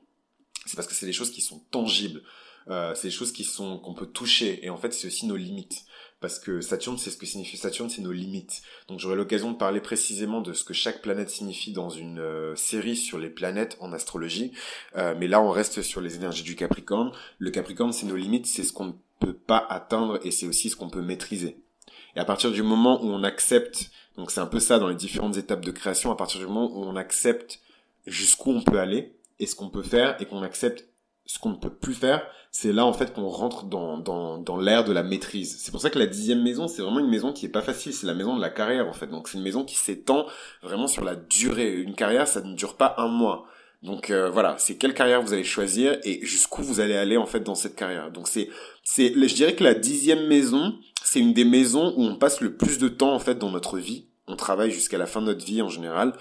C'est 0.65 0.75
parce 0.75 0.87
que 0.87 0.93
c'est 0.93 1.05
des 1.05 1.13
choses 1.13 1.31
qui 1.31 1.41
sont 1.41 1.59
tangibles. 1.71 2.21
Euh, 2.67 2.93
c'est 2.93 3.07
des 3.07 3.13
choses 3.13 3.31
qui 3.31 3.43
sont 3.43 3.79
qu'on 3.79 3.93
peut 3.93 4.05
toucher. 4.05 4.63
Et 4.63 4.69
en 4.69 4.77
fait, 4.77 4.93
c'est 4.93 5.07
aussi 5.07 5.25
nos 5.25 5.37
limites. 5.37 5.85
Parce 6.19 6.37
que 6.37 6.59
Saturne, 6.59 6.97
c'est 6.97 7.11
ce 7.11 7.17
que 7.17 7.25
signifie 7.25 7.55
Saturne, 7.55 7.89
c'est 7.89 8.01
nos 8.01 8.11
limites. 8.11 8.61
Donc 8.89 8.99
j'aurai 8.99 9.15
l'occasion 9.15 9.51
de 9.51 9.57
parler 9.57 9.79
précisément 9.79 10.41
de 10.41 10.51
ce 10.51 10.65
que 10.65 10.73
chaque 10.73 11.01
planète 11.01 11.29
signifie 11.29 11.71
dans 11.71 11.89
une 11.89 12.19
euh, 12.19 12.55
série 12.57 12.97
sur 12.97 13.17
les 13.19 13.29
planètes 13.29 13.77
en 13.79 13.93
astrologie. 13.93 14.51
Euh, 14.97 15.15
mais 15.17 15.27
là, 15.27 15.41
on 15.41 15.49
reste 15.49 15.81
sur 15.81 16.01
les 16.01 16.15
énergies 16.15 16.43
du 16.43 16.57
Capricorne. 16.57 17.13
Le 17.37 17.51
Capricorne, 17.51 17.93
c'est 17.93 18.05
nos 18.05 18.17
limites, 18.17 18.47
c'est 18.47 18.63
ce 18.63 18.73
qu'on 18.73 18.87
ne 18.87 18.93
peut 19.19 19.33
pas 19.33 19.65
atteindre 19.69 20.19
et 20.25 20.31
c'est 20.31 20.45
aussi 20.45 20.69
ce 20.69 20.75
qu'on 20.75 20.89
peut 20.89 21.01
maîtriser. 21.01 21.57
Et 22.15 22.19
à 22.19 22.25
partir 22.25 22.51
du 22.51 22.63
moment 22.63 23.01
où 23.01 23.07
on 23.07 23.23
accepte 23.23 23.89
donc 24.19 24.31
c'est 24.31 24.41
un 24.41 24.47
peu 24.47 24.59
ça 24.59 24.79
dans 24.79 24.89
les 24.89 24.95
différentes 24.95 25.37
étapes 25.37 25.63
de 25.63 25.71
création, 25.71 26.11
à 26.11 26.15
partir 26.17 26.41
du 26.41 26.45
moment 26.45 26.69
où 26.73 26.83
on 26.83 26.97
accepte 26.97 27.61
jusqu'où 28.05 28.51
on 28.51 28.61
peut 28.61 28.77
aller 28.77 29.15
et 29.39 29.45
ce 29.45 29.55
qu'on 29.55 29.69
peut 29.69 29.81
faire 29.81 30.21
et 30.21 30.25
qu'on 30.25 30.43
accepte 30.43 30.89
ce 31.25 31.39
qu'on 31.39 31.51
ne 31.51 31.55
peut 31.55 31.73
plus 31.73 31.93
faire, 31.93 32.27
c'est 32.51 32.73
là 32.73 32.85
en 32.85 32.91
fait 32.91 33.13
qu'on 33.13 33.29
rentre 33.29 33.63
dans, 33.65 33.97
dans, 33.97 34.37
dans 34.37 34.57
l'ère 34.57 34.83
de 34.83 34.91
la 34.91 35.03
maîtrise. 35.03 35.57
C'est 35.59 35.71
pour 35.71 35.79
ça 35.79 35.89
que 35.89 35.99
la 35.99 36.05
dixième 36.05 36.43
maison, 36.43 36.67
c'est 36.67 36.81
vraiment 36.81 36.99
une 36.99 37.09
maison 37.09 37.31
qui 37.31 37.45
est 37.45 37.49
pas 37.49 37.61
facile, 37.61 37.93
c'est 37.93 38.07
la 38.07 38.13
maison 38.13 38.35
de 38.35 38.41
la 38.41 38.49
carrière 38.49 38.89
en 38.89 38.93
fait. 38.93 39.07
Donc 39.07 39.29
c'est 39.29 39.37
une 39.37 39.43
maison 39.43 39.63
qui 39.63 39.77
s'étend 39.77 40.25
vraiment 40.63 40.87
sur 40.87 41.05
la 41.05 41.15
durée. 41.15 41.71
Une 41.71 41.95
carrière, 41.95 42.27
ça 42.27 42.41
ne 42.41 42.55
dure 42.55 42.75
pas 42.75 42.95
un 42.97 43.07
mois. 43.07 43.45
Donc 43.83 44.09
euh, 44.09 44.29
voilà, 44.29 44.57
c'est 44.57 44.75
quelle 44.75 44.93
carrière 44.93 45.21
vous 45.21 45.31
allez 45.31 45.45
choisir 45.45 45.97
et 46.03 46.25
jusqu'où 46.25 46.61
vous 46.61 46.81
allez 46.81 46.97
aller 46.97 47.15
en 47.15 47.25
fait 47.25 47.39
dans 47.39 47.55
cette 47.55 47.77
carrière. 47.77 48.11
Donc 48.11 48.27
c'est, 48.27 48.49
c'est, 48.83 49.13
je 49.13 49.33
dirais 49.33 49.55
que 49.55 49.63
la 49.63 49.75
dixième 49.75 50.27
maison, 50.27 50.77
c'est 51.05 51.21
une 51.21 51.33
des 51.33 51.45
maisons 51.45 51.93
où 51.95 52.03
on 52.03 52.17
passe 52.17 52.41
le 52.41 52.57
plus 52.57 52.79
de 52.79 52.89
temps 52.89 53.13
en 53.13 53.19
fait 53.19 53.35
dans 53.35 53.51
notre 53.51 53.77
vie 53.77 54.08
on 54.29 54.35
travaille 54.35 54.71
jusqu'à 54.71 54.97
la 54.97 55.05
fin 55.05 55.21
de 55.21 55.25
notre 55.25 55.45
vie 55.45 55.61
en 55.61 55.69
général 55.69 56.13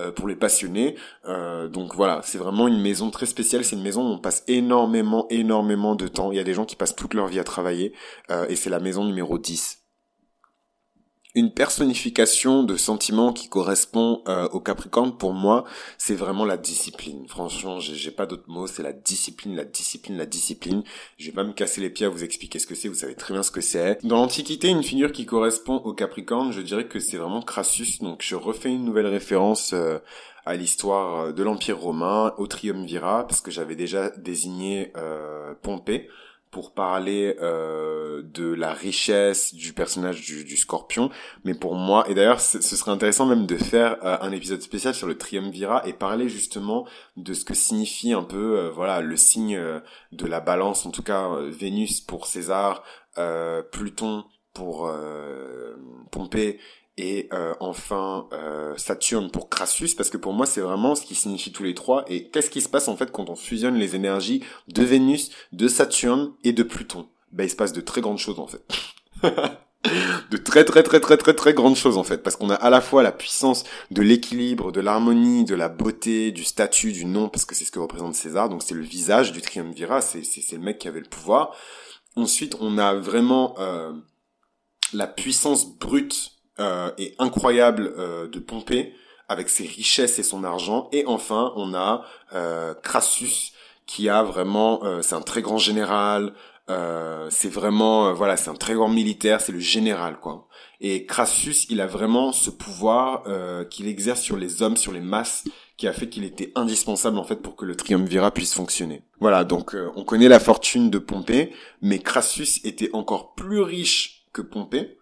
euh, 0.00 0.10
pour 0.12 0.28
les 0.28 0.36
passionnés. 0.36 0.96
Euh, 1.26 1.68
donc 1.68 1.94
voilà, 1.94 2.20
c'est 2.22 2.38
vraiment 2.38 2.68
une 2.68 2.80
maison 2.80 3.10
très 3.10 3.26
spéciale. 3.26 3.64
C'est 3.64 3.76
une 3.76 3.82
maison 3.82 4.08
où 4.08 4.12
on 4.12 4.18
passe 4.18 4.44
énormément, 4.46 5.26
énormément 5.30 5.94
de 5.96 6.08
temps. 6.08 6.32
Il 6.32 6.36
y 6.36 6.40
a 6.40 6.44
des 6.44 6.54
gens 6.54 6.64
qui 6.64 6.76
passent 6.76 6.96
toute 6.96 7.14
leur 7.14 7.26
vie 7.26 7.40
à 7.40 7.44
travailler 7.44 7.92
euh, 8.30 8.46
et 8.48 8.56
c'est 8.56 8.70
la 8.70 8.80
maison 8.80 9.04
numéro 9.04 9.38
10 9.38 9.85
une 11.36 11.52
personnification 11.52 12.62
de 12.62 12.76
sentiments 12.78 13.34
qui 13.34 13.50
correspond 13.50 14.22
euh, 14.26 14.48
au 14.48 14.58
Capricorne 14.58 15.16
pour 15.16 15.34
moi, 15.34 15.64
c'est 15.98 16.14
vraiment 16.14 16.46
la 16.46 16.56
discipline. 16.56 17.28
Franchement, 17.28 17.78
j'ai 17.78 18.10
pas 18.10 18.24
d'autres 18.24 18.48
mots, 18.48 18.66
c'est 18.66 18.82
la 18.82 18.94
discipline, 18.94 19.54
la 19.54 19.66
discipline, 19.66 20.16
la 20.16 20.24
discipline. 20.24 20.82
Je 21.18 21.26
vais 21.26 21.32
pas 21.32 21.44
me 21.44 21.52
casser 21.52 21.82
les 21.82 21.90
pieds 21.90 22.06
à 22.06 22.08
vous 22.08 22.24
expliquer 22.24 22.58
ce 22.58 22.66
que 22.66 22.74
c'est, 22.74 22.88
vous 22.88 22.94
savez 22.94 23.14
très 23.14 23.34
bien 23.34 23.42
ce 23.42 23.50
que 23.50 23.60
c'est. 23.60 23.98
Dans 24.02 24.16
l'Antiquité, 24.16 24.68
une 24.68 24.82
figure 24.82 25.12
qui 25.12 25.26
correspond 25.26 25.76
au 25.76 25.92
Capricorne, 25.92 26.52
je 26.52 26.62
dirais 26.62 26.88
que 26.88 27.00
c'est 27.00 27.18
vraiment 27.18 27.42
Crassus. 27.42 27.98
Donc 28.00 28.22
je 28.22 28.34
refais 28.34 28.70
une 28.70 28.86
nouvelle 28.86 29.06
référence 29.06 29.74
euh, 29.74 29.98
à 30.46 30.56
l'histoire 30.56 31.34
de 31.34 31.42
l'Empire 31.42 31.78
romain, 31.78 32.32
au 32.38 32.46
triumvirat, 32.46 33.26
parce 33.26 33.42
que 33.42 33.50
j'avais 33.50 33.76
déjà 33.76 34.08
désigné 34.08 34.90
euh, 34.96 35.52
Pompée 35.60 36.08
pour 36.56 36.72
parler 36.72 37.36
euh, 37.42 38.22
de 38.24 38.50
la 38.50 38.72
richesse 38.72 39.54
du 39.54 39.74
personnage 39.74 40.22
du, 40.22 40.56
Scorpion, 40.56 41.10
mais 41.44 41.52
pour 41.52 41.74
moi, 41.74 42.08
et 42.08 42.14
d'ailleurs 42.14 42.40
ce 42.40 42.62
serait 42.62 42.92
intéressant 42.92 43.26
même 43.26 43.44
de 43.44 43.58
faire 43.58 43.98
euh, 44.02 44.16
un 44.22 44.32
épisode 44.32 44.62
spécial 44.62 44.94
sur 44.94 45.06
le 45.06 45.18
Triumvirat 45.18 45.86
et 45.86 45.92
parler 45.92 46.30
justement 46.30 46.86
de 47.18 47.34
ce 47.34 47.44
que 47.44 47.52
signifie 47.52 48.14
un 48.14 48.22
peu, 48.22 48.58
euh, 48.58 48.70
voilà, 48.70 49.02
le 49.02 49.16
signe 49.18 49.60
de 50.12 50.26
la 50.26 50.40
balance, 50.40 50.86
en 50.86 50.90
tout 50.90 51.02
cas 51.02 51.28
Vénus 51.42 52.00
pour 52.00 52.26
César, 52.26 52.82
Pluton 53.70 54.24
pour 54.54 54.90
Pompée 56.10 56.58
et 56.98 57.28
euh, 57.32 57.54
enfin 57.60 58.26
euh, 58.32 58.74
Saturne 58.76 59.30
pour 59.30 59.50
Crassus 59.50 59.94
parce 59.96 60.08
que 60.08 60.16
pour 60.16 60.32
moi 60.32 60.46
c'est 60.46 60.62
vraiment 60.62 60.94
ce 60.94 61.02
qui 61.02 61.14
signifie 61.14 61.52
tous 61.52 61.62
les 61.62 61.74
trois. 61.74 62.04
Et 62.08 62.28
qu'est-ce 62.28 62.50
qui 62.50 62.60
se 62.60 62.68
passe 62.68 62.88
en 62.88 62.96
fait 62.96 63.12
quand 63.12 63.28
on 63.28 63.36
fusionne 63.36 63.76
les 63.76 63.96
énergies 63.96 64.42
de 64.68 64.82
Vénus, 64.82 65.30
de 65.52 65.68
Saturne 65.68 66.32
et 66.44 66.52
de 66.52 66.62
Pluton? 66.62 67.06
Ben 67.32 67.44
il 67.44 67.50
se 67.50 67.56
passe 67.56 67.72
de 67.72 67.80
très 67.80 68.00
grandes 68.00 68.18
choses 68.18 68.40
en 68.40 68.46
fait. 68.46 68.64
de 70.30 70.36
très 70.38 70.64
très 70.64 70.82
très 70.82 71.00
très 71.00 71.18
très 71.18 71.34
très 71.34 71.52
grandes 71.52 71.76
choses 71.76 71.98
en 71.98 72.04
fait. 72.04 72.22
Parce 72.22 72.36
qu'on 72.36 72.48
a 72.48 72.54
à 72.54 72.70
la 72.70 72.80
fois 72.80 73.02
la 73.02 73.12
puissance 73.12 73.64
de 73.90 74.00
l'équilibre, 74.00 74.72
de 74.72 74.80
l'harmonie, 74.80 75.44
de 75.44 75.54
la 75.54 75.68
beauté, 75.68 76.32
du 76.32 76.44
statut, 76.44 76.92
du 76.92 77.04
nom 77.04 77.28
parce 77.28 77.44
que 77.44 77.54
c'est 77.54 77.66
ce 77.66 77.72
que 77.72 77.78
représente 77.78 78.14
César. 78.14 78.48
Donc 78.48 78.62
c'est 78.62 78.74
le 78.74 78.82
visage 78.82 79.32
du 79.32 79.42
triumvirat, 79.42 80.00
c'est 80.00 80.24
c'est 80.24 80.56
le 80.56 80.62
mec 80.62 80.78
qui 80.78 80.88
avait 80.88 81.00
le 81.00 81.06
pouvoir. 81.06 81.54
Ensuite, 82.16 82.56
on 82.60 82.78
a 82.78 82.94
vraiment 82.94 83.54
euh, 83.58 83.92
la 84.94 85.06
puissance 85.06 85.68
brute 85.68 86.35
euh, 86.58 86.90
et 86.96 87.14
incroyable 87.18 87.92
euh, 87.98 88.28
de 88.28 88.38
Pompée 88.38 88.94
avec 89.28 89.50
ses 89.50 89.66
richesses 89.66 90.18
et 90.18 90.22
son 90.22 90.42
argent. 90.42 90.88
Et 90.92 91.04
enfin, 91.06 91.52
on 91.56 91.74
a 91.74 92.04
euh, 92.32 92.72
Crassus 92.74 93.52
qui 93.84 94.08
a 94.08 94.22
vraiment, 94.22 94.82
euh, 94.84 95.02
c'est 95.02 95.14
un 95.14 95.20
très 95.20 95.42
grand 95.42 95.58
général. 95.58 96.32
c'est 97.28 97.50
vraiment, 97.50 98.12
voilà, 98.14 98.36
c'est 98.36 98.50
un 98.50 98.54
très 98.54 98.74
grand 98.74 98.88
militaire. 98.88 99.40
C'est 99.40 99.52
le 99.52 99.60
général, 99.60 100.18
quoi. 100.18 100.48
Et 100.80 101.06
Crassus, 101.06 101.66
il 101.68 101.80
a 101.80 101.86
vraiment 101.86 102.32
ce 102.32 102.50
pouvoir 102.50 103.24
qu'il 103.70 103.86
exerce 103.86 104.20
sur 104.20 104.36
les 104.36 104.62
hommes, 104.62 104.76
sur 104.76 104.92
les 104.92 105.00
masses, 105.00 105.44
qui 105.76 105.86
a 105.86 105.92
fait 105.92 106.08
qu'il 106.08 106.24
était 106.24 106.52
indispensable 106.54 107.18
en 107.18 107.24
fait 107.24 107.36
pour 107.36 107.54
que 107.54 107.64
le 107.64 107.76
triumvirat 107.76 108.30
puisse 108.32 108.54
fonctionner. 108.54 109.02
Voilà, 109.20 109.44
donc 109.44 109.76
on 109.94 110.04
connaît 110.04 110.28
la 110.28 110.40
fortune 110.40 110.90
de 110.90 110.98
Pompée, 110.98 111.52
mais 111.82 111.98
Crassus 112.00 112.60
était 112.64 112.90
encore 112.92 113.34
plus 113.34 113.60
riche 113.60 114.26
que 114.32 114.42
Pompée. 114.42 114.95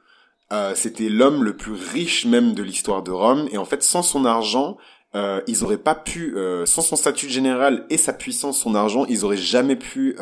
Euh, 0.54 0.72
c'était 0.76 1.08
l'homme 1.08 1.42
le 1.42 1.56
plus 1.56 1.72
riche 1.72 2.26
même 2.26 2.54
de 2.54 2.62
l'histoire 2.62 3.02
de 3.02 3.10
Rome. 3.10 3.48
Et 3.50 3.58
en 3.58 3.64
fait, 3.64 3.82
sans 3.82 4.02
son 4.02 4.24
argent, 4.24 4.76
euh, 5.16 5.40
ils 5.48 5.64
auraient 5.64 5.78
pas 5.78 5.96
pu, 5.96 6.36
euh, 6.36 6.64
sans 6.64 6.82
son 6.82 6.96
statut 6.96 7.28
général 7.28 7.86
et 7.90 7.96
sa 7.96 8.12
puissance, 8.12 8.60
son 8.60 8.74
argent, 8.74 9.04
ils 9.06 9.24
auraient 9.24 9.36
jamais 9.36 9.76
pu 9.76 10.16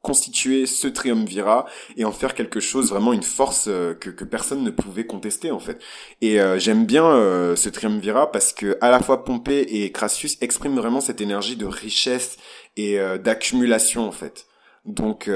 constituer 0.00 0.66
ce 0.66 0.86
triumvirat 0.86 1.66
et 1.96 2.04
en 2.04 2.12
faire 2.12 2.34
quelque 2.34 2.60
chose 2.60 2.90
vraiment 2.90 3.12
une 3.12 3.24
force 3.24 3.64
que, 3.64 4.10
que 4.10 4.24
personne 4.24 4.62
ne 4.62 4.70
pouvait 4.70 5.04
contester 5.04 5.50
en 5.50 5.58
fait. 5.58 5.82
Et 6.22 6.38
j'aime 6.58 6.86
bien 6.86 7.02
ce 7.56 7.68
triumvirat 7.68 8.30
parce 8.30 8.52
que 8.52 8.78
à 8.80 8.92
la 8.92 9.00
fois 9.00 9.24
Pompée 9.24 9.62
et 9.62 9.90
Crassus 9.90 10.38
expriment 10.40 10.76
vraiment 10.76 11.00
cette 11.00 11.20
énergie 11.20 11.56
de 11.56 11.66
richesse 11.66 12.36
et 12.76 12.98
d'accumulation 13.18 14.06
en 14.06 14.12
fait. 14.12 14.46
Donc 14.84 15.28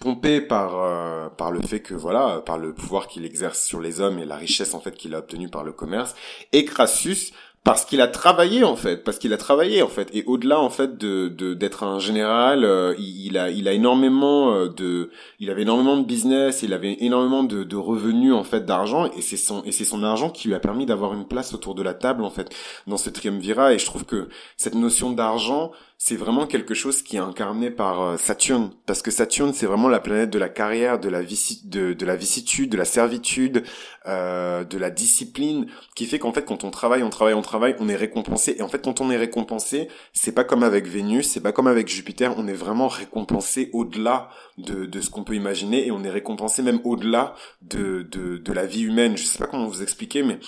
pompé 0.00 0.40
par 0.40 0.82
euh, 0.82 1.28
par 1.28 1.50
le 1.50 1.60
fait 1.60 1.80
que 1.80 1.94
voilà 1.94 2.42
par 2.44 2.58
le 2.58 2.72
pouvoir 2.72 3.08
qu'il 3.08 3.24
exerce 3.24 3.62
sur 3.62 3.80
les 3.80 4.00
hommes 4.00 4.18
et 4.18 4.24
la 4.24 4.36
richesse 4.36 4.74
en 4.74 4.80
fait 4.80 4.94
qu'il 4.96 5.14
a 5.14 5.18
obtenue 5.18 5.48
par 5.48 5.64
le 5.64 5.72
commerce 5.72 6.14
et 6.52 6.64
Crassus 6.64 7.32
parce 7.68 7.84
qu'il 7.84 8.00
a 8.00 8.08
travaillé 8.08 8.64
en 8.64 8.76
fait, 8.76 9.04
parce 9.04 9.18
qu'il 9.18 9.32
a 9.34 9.36
travaillé 9.36 9.82
en 9.82 9.88
fait, 9.88 10.08
et 10.14 10.24
au-delà 10.24 10.58
en 10.58 10.70
fait 10.70 10.96
de 10.96 11.28
d'être 11.52 11.82
un 11.82 11.98
général, 11.98 12.64
euh, 12.64 12.94
il, 12.98 13.36
a 13.36 13.50
il 13.50 13.68
a 13.68 13.72
énormément 13.72 14.54
euh, 14.54 14.68
de, 14.68 15.10
il 15.38 15.50
avait 15.50 15.62
énormément 15.62 15.98
de 15.98 16.04
business, 16.04 16.62
il 16.62 16.72
avait 16.72 16.96
énormément 17.00 17.42
de, 17.42 17.64
de 17.64 17.76
revenus 17.76 18.32
en 18.32 18.44
fait 18.44 18.64
d'argent, 18.64 19.10
et 19.12 19.20
c'est 19.20 19.36
son 19.36 19.62
et 19.64 19.72
c'est 19.72 19.84
son 19.84 20.02
argent 20.02 20.30
qui 20.30 20.48
lui 20.48 20.54
a 20.54 20.60
permis 20.60 20.86
d'avoir 20.86 21.12
une 21.12 21.26
place 21.26 21.52
autour 21.52 21.74
de 21.74 21.82
la 21.82 21.92
table 21.92 22.24
en 22.24 22.30
fait 22.30 22.48
dans 22.86 22.96
ce 22.96 23.10
triumvirat, 23.10 23.74
et 23.74 23.78
je 23.78 23.84
trouve 23.84 24.06
que 24.06 24.28
cette 24.56 24.74
notion 24.74 25.10
d'argent 25.10 25.72
c'est 26.00 26.14
vraiment 26.14 26.46
quelque 26.46 26.74
chose 26.74 27.02
qui 27.02 27.16
est 27.16 27.20
incarné 27.20 27.72
par 27.72 28.00
euh, 28.00 28.16
Saturne. 28.16 28.70
Parce 28.86 29.02
que 29.02 29.10
Saturne 29.10 29.52
c'est 29.52 29.66
vraiment 29.66 29.88
la 29.88 29.98
planète 29.98 30.30
de 30.30 30.38
la 30.38 30.48
carrière 30.48 31.00
de 31.00 31.08
la 31.08 31.22
de, 31.22 31.92
de 31.92 32.06
la 32.06 32.14
vicissitude 32.14 32.70
de 32.70 32.76
la 32.76 32.84
servitude 32.84 33.64
euh, 34.06 34.62
de 34.62 34.78
la 34.78 34.90
discipline 34.90 35.66
qui 35.96 36.06
fait 36.06 36.20
qu'en 36.20 36.32
fait 36.32 36.44
quand 36.44 36.62
on 36.62 36.70
travaille 36.70 37.02
on 37.02 37.10
travaille 37.10 37.34
on 37.34 37.42
travaille 37.42 37.74
on 37.80 37.88
est 37.88 37.96
récompensé. 37.96 38.54
Et 38.58 38.62
en 38.62 38.68
fait 38.68 38.82
quand 38.82 39.00
on 39.00 39.10
est 39.10 39.16
récompensé 39.16 39.88
c'est 40.12 40.32
pas 40.32 40.44
comme 40.44 40.62
avec 40.62 40.86
Vénus 40.86 41.28
c'est 41.28 41.42
pas 41.42 41.52
comme 41.52 41.66
avec 41.66 41.88
Jupiter. 41.88 42.32
On 42.38 42.46
est 42.46 42.52
vraiment 42.52 42.86
récompensé 42.86 43.68
au-delà 43.72 44.28
de, 44.56 44.86
de 44.86 45.00
ce 45.00 45.10
qu'on 45.10 45.24
peut 45.24 45.34
imaginer. 45.34 45.88
Et 45.88 45.90
on 45.90 46.04
est 46.04 46.10
récompensé 46.10 46.62
même 46.62 46.80
au-delà 46.84 47.34
de, 47.62 48.04
de, 48.04 48.38
de 48.38 48.52
la 48.52 48.66
vie 48.66 48.82
humaine. 48.82 49.16
Je 49.16 49.24
sais 49.24 49.38
pas 49.38 49.48
comment 49.48 49.66
vous 49.66 49.82
expliquer 49.82 50.22
mais 50.22 50.38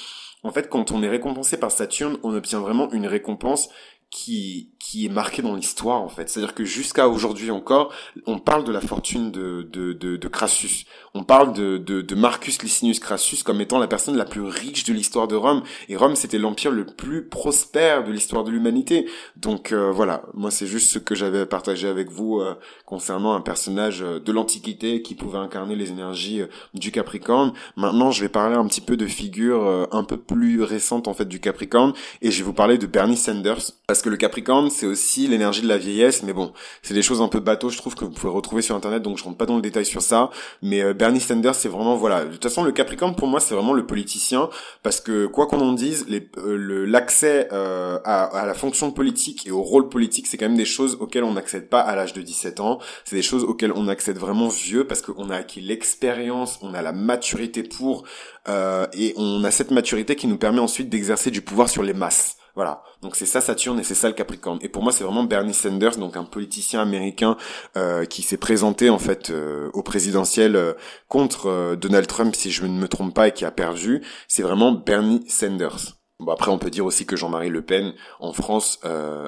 en 0.42 0.52
fait, 0.52 0.70
quand 0.70 0.90
on 0.90 1.02
est 1.02 1.08
récompensé 1.08 1.58
par 1.58 1.70
Saturne, 1.70 2.16
on 2.22 2.34
obtient 2.34 2.60
vraiment 2.60 2.90
une 2.92 3.06
récompense 3.06 3.68
qui 4.10 4.70
qui 4.80 5.04
est 5.04 5.10
marqué 5.10 5.42
dans 5.42 5.54
l'histoire 5.54 6.00
en 6.00 6.08
fait. 6.08 6.28
C'est-à-dire 6.28 6.54
que 6.54 6.64
jusqu'à 6.64 7.08
aujourd'hui 7.08 7.50
encore, 7.50 7.92
on 8.26 8.38
parle 8.38 8.64
de 8.64 8.72
la 8.72 8.80
fortune 8.80 9.30
de 9.30 9.68
de, 9.70 9.92
de, 9.92 10.16
de 10.16 10.28
Crassus. 10.28 10.86
On 11.14 11.22
parle 11.22 11.52
de, 11.52 11.76
de, 11.76 12.00
de 12.00 12.14
Marcus 12.14 12.62
Licinius 12.62 12.98
Crassus 12.98 13.42
comme 13.44 13.60
étant 13.60 13.78
la 13.78 13.88
personne 13.88 14.16
la 14.16 14.24
plus 14.24 14.42
riche 14.42 14.84
de 14.84 14.92
l'histoire 14.92 15.28
de 15.28 15.36
Rome. 15.36 15.62
Et 15.88 15.96
Rome, 15.96 16.16
c'était 16.16 16.38
l'empire 16.38 16.70
le 16.70 16.86
plus 16.86 17.28
prospère 17.28 18.04
de 18.04 18.10
l'histoire 18.10 18.42
de 18.42 18.50
l'humanité. 18.50 19.06
Donc 19.36 19.72
euh, 19.72 19.90
voilà, 19.90 20.22
moi 20.32 20.50
c'est 20.50 20.66
juste 20.66 20.90
ce 20.90 20.98
que 20.98 21.14
j'avais 21.14 21.40
à 21.40 21.46
partager 21.46 21.86
avec 21.86 22.10
vous 22.10 22.40
euh, 22.40 22.54
concernant 22.86 23.34
un 23.34 23.40
personnage 23.40 24.02
euh, 24.02 24.18
de 24.18 24.32
l'Antiquité 24.32 25.02
qui 25.02 25.14
pouvait 25.14 25.38
incarner 25.38 25.76
les 25.76 25.90
énergies 25.90 26.42
du 26.72 26.90
Capricorne. 26.90 27.52
Maintenant, 27.76 28.10
je 28.10 28.22
vais 28.22 28.28
parler 28.28 28.56
un 28.56 28.66
petit 28.66 28.80
peu 28.80 28.96
de 28.96 29.06
figures 29.06 29.88
un 29.92 30.04
peu 30.04 30.16
plus 30.16 30.62
récentes 30.62 31.08
en 31.08 31.14
fait 31.14 31.26
du 31.26 31.40
Capricorne 31.40 31.92
et 32.22 32.30
je 32.30 32.38
vais 32.38 32.44
vous 32.44 32.52
parler 32.52 32.78
de 32.78 32.86
Bernie 32.86 33.16
Sanders 33.16 33.72
parce 33.86 34.02
que 34.02 34.08
le 34.08 34.16
Capricorne, 34.16 34.69
c'est 34.70 34.86
aussi 34.86 35.26
l'énergie 35.26 35.62
de 35.62 35.68
la 35.68 35.78
vieillesse, 35.78 36.22
mais 36.22 36.32
bon, 36.32 36.52
c'est 36.82 36.94
des 36.94 37.02
choses 37.02 37.20
un 37.20 37.28
peu 37.28 37.40
bateau, 37.40 37.68
je 37.68 37.76
trouve 37.76 37.94
que 37.94 38.04
vous 38.04 38.10
pouvez 38.10 38.32
retrouver 38.32 38.62
sur 38.62 38.74
internet, 38.74 39.02
donc 39.02 39.18
je 39.18 39.24
rentre 39.24 39.36
pas 39.36 39.46
dans 39.46 39.56
le 39.56 39.62
détail 39.62 39.84
sur 39.84 40.02
ça. 40.02 40.30
Mais 40.62 40.82
euh, 40.82 40.94
Bernie 40.94 41.20
Sanders, 41.20 41.54
c'est 41.54 41.68
vraiment 41.68 41.96
voilà. 41.96 42.24
De 42.24 42.32
toute 42.32 42.42
façon, 42.42 42.62
le 42.62 42.72
Capricorne 42.72 43.14
pour 43.14 43.28
moi, 43.28 43.40
c'est 43.40 43.54
vraiment 43.54 43.72
le 43.72 43.86
politicien, 43.86 44.48
parce 44.82 45.00
que 45.00 45.26
quoi 45.26 45.46
qu'on 45.46 45.60
en 45.60 45.72
dise, 45.72 46.06
euh, 46.10 46.86
l'accès 46.86 47.48
euh, 47.52 47.98
à, 48.04 48.46
la 48.46 48.54
fonction 48.54 48.90
politique 48.90 49.46
et 49.46 49.50
au 49.50 49.62
rôle 49.62 49.88
politique, 49.88 50.26
c'est 50.26 50.36
quand 50.36 50.46
même 50.46 50.56
des 50.56 50.64
choses 50.64 50.96
auxquelles 51.00 51.24
on 51.24 51.34
n'accède 51.34 51.68
pas 51.68 51.80
à 51.80 51.94
l'âge 51.96 52.12
de 52.12 52.22
17 52.22 52.60
ans. 52.60 52.78
C'est 53.04 53.16
des 53.16 53.22
choses 53.22 53.44
auxquelles 53.44 53.72
on 53.74 53.88
accède 53.88 54.18
vraiment 54.18 54.48
vieux, 54.48 54.86
parce 54.86 55.02
qu'on 55.02 55.30
a 55.30 55.36
acquis 55.36 55.60
l'expérience, 55.60 56.58
on 56.62 56.74
a 56.74 56.82
la 56.82 56.92
maturité 56.92 57.62
pour, 57.62 58.04
et 58.48 59.14
on 59.16 59.44
a 59.44 59.50
cette 59.50 59.70
maturité 59.70 60.16
qui 60.16 60.26
nous 60.26 60.38
permet 60.38 60.60
ensuite 60.60 60.88
d'exercer 60.88 61.30
du 61.30 61.42
pouvoir 61.42 61.68
sur 61.68 61.82
les 61.82 61.92
masses. 61.92 62.39
Voilà. 62.54 62.82
Donc 63.02 63.16
c'est 63.16 63.26
ça 63.26 63.40
Saturne 63.40 63.80
et 63.80 63.84
c'est 63.84 63.94
ça 63.94 64.08
le 64.08 64.14
Capricorne. 64.14 64.58
Et 64.62 64.68
pour 64.68 64.82
moi, 64.82 64.92
c'est 64.92 65.04
vraiment 65.04 65.24
Bernie 65.24 65.54
Sanders, 65.54 65.96
donc 65.96 66.16
un 66.16 66.24
politicien 66.24 66.80
américain 66.80 67.36
euh, 67.76 68.04
qui 68.04 68.22
s'est 68.22 68.36
présenté 68.36 68.90
en 68.90 68.98
fait 68.98 69.30
euh, 69.30 69.70
au 69.72 69.82
présidentiel 69.82 70.56
euh, 70.56 70.74
contre 71.08 71.76
Donald 71.76 72.06
Trump, 72.06 72.34
si 72.34 72.50
je 72.50 72.64
ne 72.64 72.78
me 72.78 72.88
trompe 72.88 73.14
pas, 73.14 73.28
et 73.28 73.32
qui 73.32 73.44
a 73.44 73.50
perdu. 73.50 74.02
C'est 74.28 74.42
vraiment 74.42 74.72
Bernie 74.72 75.24
Sanders. 75.28 75.96
Bon 76.18 76.32
après, 76.32 76.50
on 76.50 76.58
peut 76.58 76.70
dire 76.70 76.84
aussi 76.84 77.06
que 77.06 77.16
Jean-Marie 77.16 77.48
Le 77.48 77.62
Pen 77.62 77.94
en 78.18 78.32
France 78.32 78.78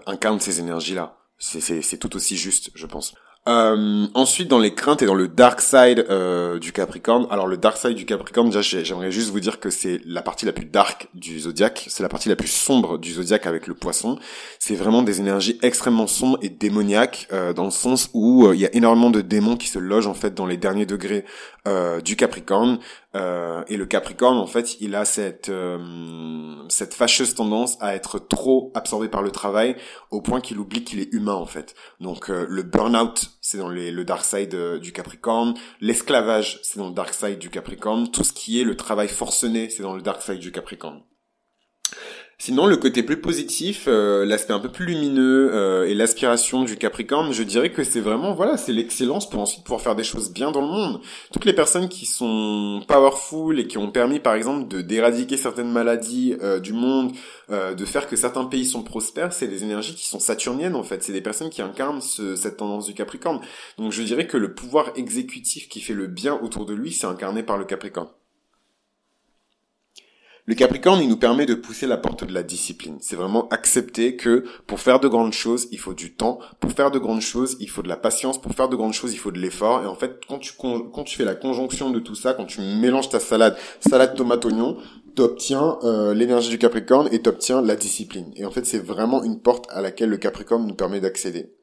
incarne 0.07 0.41
ces 0.41 0.61
énergies-là. 0.61 1.17
C'est 1.38 1.99
tout 1.99 2.14
aussi 2.14 2.37
juste, 2.37 2.71
je 2.75 2.87
pense. 2.87 3.14
Euh, 3.49 4.07
ensuite, 4.15 4.47
dans 4.47 4.61
les 4.61 4.73
craintes 4.73 5.03
et 5.03 5.07
dans 5.07 5.17
le 5.17 5.27
dark 5.27 5.61
side 5.61 6.07
euh, 6.11 6.61
du 6.61 6.71
Capricorne. 6.71 7.27
Alors, 7.29 7.49
le 7.49 7.57
dark 7.57 7.77
side 7.77 7.95
du 7.95 8.07
Capricorne, 8.07 8.51
déjà, 8.51 8.63
j'aimerais 8.83 9.11
juste 9.11 9.31
vous 9.31 9.41
dire 9.41 9.59
que 9.59 9.69
c'est 9.69 10.01
la 10.05 10.23
partie 10.23 10.47
la 10.47 10.53
plus 10.53 10.65
dark 10.65 11.09
du 11.15 11.41
zodiaque. 11.41 11.87
C'est 11.89 12.05
la 12.05 12.09
partie 12.09 12.29
la 12.29 12.37
plus 12.37 12.49
sombre 12.49 12.99
du 12.99 13.15
zodiaque 13.15 13.47
avec 13.47 13.67
le 13.67 13.75
Poisson. 13.75 14.17
C'est 14.61 14.77
vraiment 14.77 15.03
des 15.03 15.19
énergies 15.19 15.59
extrêmement 15.63 16.07
sombres 16.07 16.39
et 16.41 16.51
démoniaques 16.51 17.27
euh, 17.33 17.53
dans 17.53 17.65
le 17.65 17.73
sens 17.73 18.11
où 18.15 18.47
euh, 18.47 18.55
il 18.55 18.61
y 18.61 18.67
a 18.67 18.75
énormément 18.77 19.11
de 19.11 19.21
démons 19.21 19.57
qui 19.57 19.67
se 19.67 19.81
logent 19.81 20.07
en 20.07 20.15
fait 20.15 20.35
dans 20.35 20.47
les 20.47 20.57
derniers 20.57 20.87
degrés 20.87 21.25
euh, 21.67 22.01
du 22.01 22.15
Capricorne. 22.15 22.79
Euh, 23.14 23.62
et 23.69 23.76
le 23.76 23.85
Capricorne, 23.87 24.38
en 24.38 24.47
fait, 24.47 24.81
il 24.81 24.95
a 24.95 25.04
cette 25.04 25.49
euh, 25.50 26.57
cette 26.69 26.95
fâcheuse 26.95 27.35
tendance 27.35 27.76
à 27.81 27.95
être 27.95 28.19
trop 28.19 28.73
absorbé 28.75 29.09
par 29.09 29.23
le 29.23 29.31
travail 29.31 29.76
au 30.11 30.23
point 30.23 30.40
qu'il 30.40 30.59
oublie 30.59 30.85
qu'il 30.85 31.00
est 31.00 31.12
humain, 31.12 31.35
en 31.35 31.47
fait. 31.47 31.75
Donc 32.00 32.31
euh, 32.31 32.47
le 32.49 32.62
burn-out, 32.62 33.33
c'est 33.40 33.59
dans 33.59 33.69
le 33.69 34.04
dark 34.04 34.25
side 34.25 34.57
du 34.81 34.92
Capricorne. 34.92 35.54
L'esclavage, 35.81 36.61
c'est 36.62 36.78
dans 36.78 36.88
le 36.88 36.95
dark 36.95 37.12
side 37.12 37.38
du 37.38 37.50
Capricorne. 37.50 38.11
Tout 38.11 38.25
ce 38.25 38.33
qui 38.33 38.61
est 38.61 38.64
le 38.64 38.76
travail 38.76 39.09
forcené, 39.09 39.69
c'est 39.69 39.83
dans 39.83 39.95
le 39.95 40.02
dark 40.02 40.23
side 40.23 40.38
du 40.38 40.52
Capricorne. 40.52 41.02
Sinon, 42.45 42.67
le 42.67 42.77
côté 42.77 43.05
plus 43.05 43.21
positif, 43.21 43.85
euh, 43.87 44.25
l'aspect 44.25 44.53
un 44.53 44.59
peu 44.59 44.69
plus 44.69 44.85
lumineux 44.85 45.55
euh, 45.55 45.87
et 45.87 45.95
l'aspiration 45.95 46.65
du 46.65 46.77
Capricorne, 46.77 47.33
je 47.33 47.45
dirais 47.45 47.71
que 47.71 47.85
c'est 47.85 48.01
vraiment, 48.01 48.35
voilà, 48.35 48.57
c'est 48.57 48.73
l'excellence 48.73 49.31
pour 49.31 49.41
ensuite 49.41 49.63
pouvoir 49.63 49.81
faire 49.81 49.95
des 49.95 50.03
choses 50.03 50.33
bien 50.33 50.51
dans 50.51 50.61
le 50.61 50.67
monde. 50.67 51.01
Toutes 51.33 51.45
les 51.45 51.53
personnes 51.53 51.89
qui 51.89 52.05
sont 52.05 52.83
powerful 52.89 53.61
et 53.61 53.69
qui 53.69 53.79
ont 53.79 53.93
permis, 53.93 54.19
par 54.19 54.35
exemple, 54.35 54.67
de 54.67 54.81
d'éradiquer 54.81 55.37
certaines 55.37 55.71
maladies 55.71 56.35
euh, 56.43 56.59
du 56.59 56.73
monde, 56.73 57.13
de 57.49 57.85
faire 57.85 58.09
que 58.09 58.17
certains 58.17 58.47
pays 58.47 58.65
sont 58.65 58.83
prospères, 58.83 59.33
c'est 59.33 59.47
des 59.47 59.63
énergies 59.63 59.95
qui 59.95 60.07
sont 60.07 60.19
saturniennes 60.19 60.75
en 60.75 60.83
fait. 60.83 61.05
C'est 61.05 61.13
des 61.13 61.21
personnes 61.21 61.51
qui 61.51 61.63
incarnent 61.63 62.01
cette 62.01 62.57
tendance 62.57 62.87
du 62.87 62.95
Capricorne. 62.95 63.41
Donc, 63.79 63.93
je 63.93 64.03
dirais 64.03 64.27
que 64.27 64.39
le 64.39 64.53
pouvoir 64.55 64.91
exécutif 64.97 65.69
qui 65.69 65.81
fait 65.81 65.95
le 65.95 66.09
bien 66.09 66.41
autour 66.43 66.67
de 66.67 66.75
lui, 66.75 66.91
c'est 66.91 67.07
incarné 67.07 67.45
par 67.45 67.57
le 67.59 67.67
Capricorne. 67.67 68.09
Le 70.45 70.57
Capricorne, 70.57 71.01
il 71.01 71.09
nous 71.09 71.17
permet 71.17 71.47
de 71.47 71.55
pousser 71.55 71.87
la 71.87 71.97
porte 71.97 72.25
de 72.25 72.35
la 72.35 72.43
discipline. 72.43 72.97
C'est 73.01 73.15
vraiment 73.15 73.49
accepter 73.51 74.17
que 74.17 74.45
pour 74.67 74.81
faire 74.81 74.99
de 74.99 75.07
grandes 75.07 75.33
choses, 75.33 75.69
il 75.71 75.79
faut 75.79 75.95
du 75.95 76.15
temps. 76.15 76.41
Pour 76.59 76.73
faire 76.73 76.91
de 76.91 76.99
grandes 76.99 77.21
choses, 77.21 77.57
il 77.61 77.71
faut 77.71 77.83
de 77.83 77.89
la 77.89 77.97
patience. 77.97 78.41
Pour 78.41 78.53
faire 78.53 78.69
de 78.69 78.75
grandes 78.75 78.93
choses, 78.93 79.13
il 79.13 79.19
faut 79.19 79.31
de 79.31 79.39
l'effort. 79.39 79.85
Et 79.85 79.87
en 79.87 79.95
fait, 79.95 80.21
quand 80.29 80.39
tu, 80.39 81.17
fais 81.17 81.25
la 81.25 81.37
conjonction 81.37 81.91
de 81.91 82.01
tout 82.01 82.17
ça, 82.17 82.35
quand 82.35 82.47
tu 82.47 82.61
mélanges 82.61 83.09
ta 83.09 83.21
salade, 83.21 83.57
salade 83.79 84.17
tomate 84.17 84.45
oignon, 84.45 84.79
t'obtiens 85.15 85.79
euh, 85.85 86.13
l'énergie 86.13 86.51
du 86.51 86.59
Capricorne 86.59 87.09
et 87.13 87.23
t'obtiens 87.23 87.63
la 87.63 87.77
discipline. 87.77 88.33
Et 88.35 88.45
en 88.45 88.51
fait, 88.51 88.67
c'est 88.67 88.85
vraiment 88.85 89.23
une 89.23 89.41
porte 89.41 89.67
à 89.71 89.81
laquelle 89.81 90.11
le 90.11 90.17
Capricorne 90.17 90.67
nous 90.67 90.75
permet 90.75 90.99
d'accéder. 90.99 91.55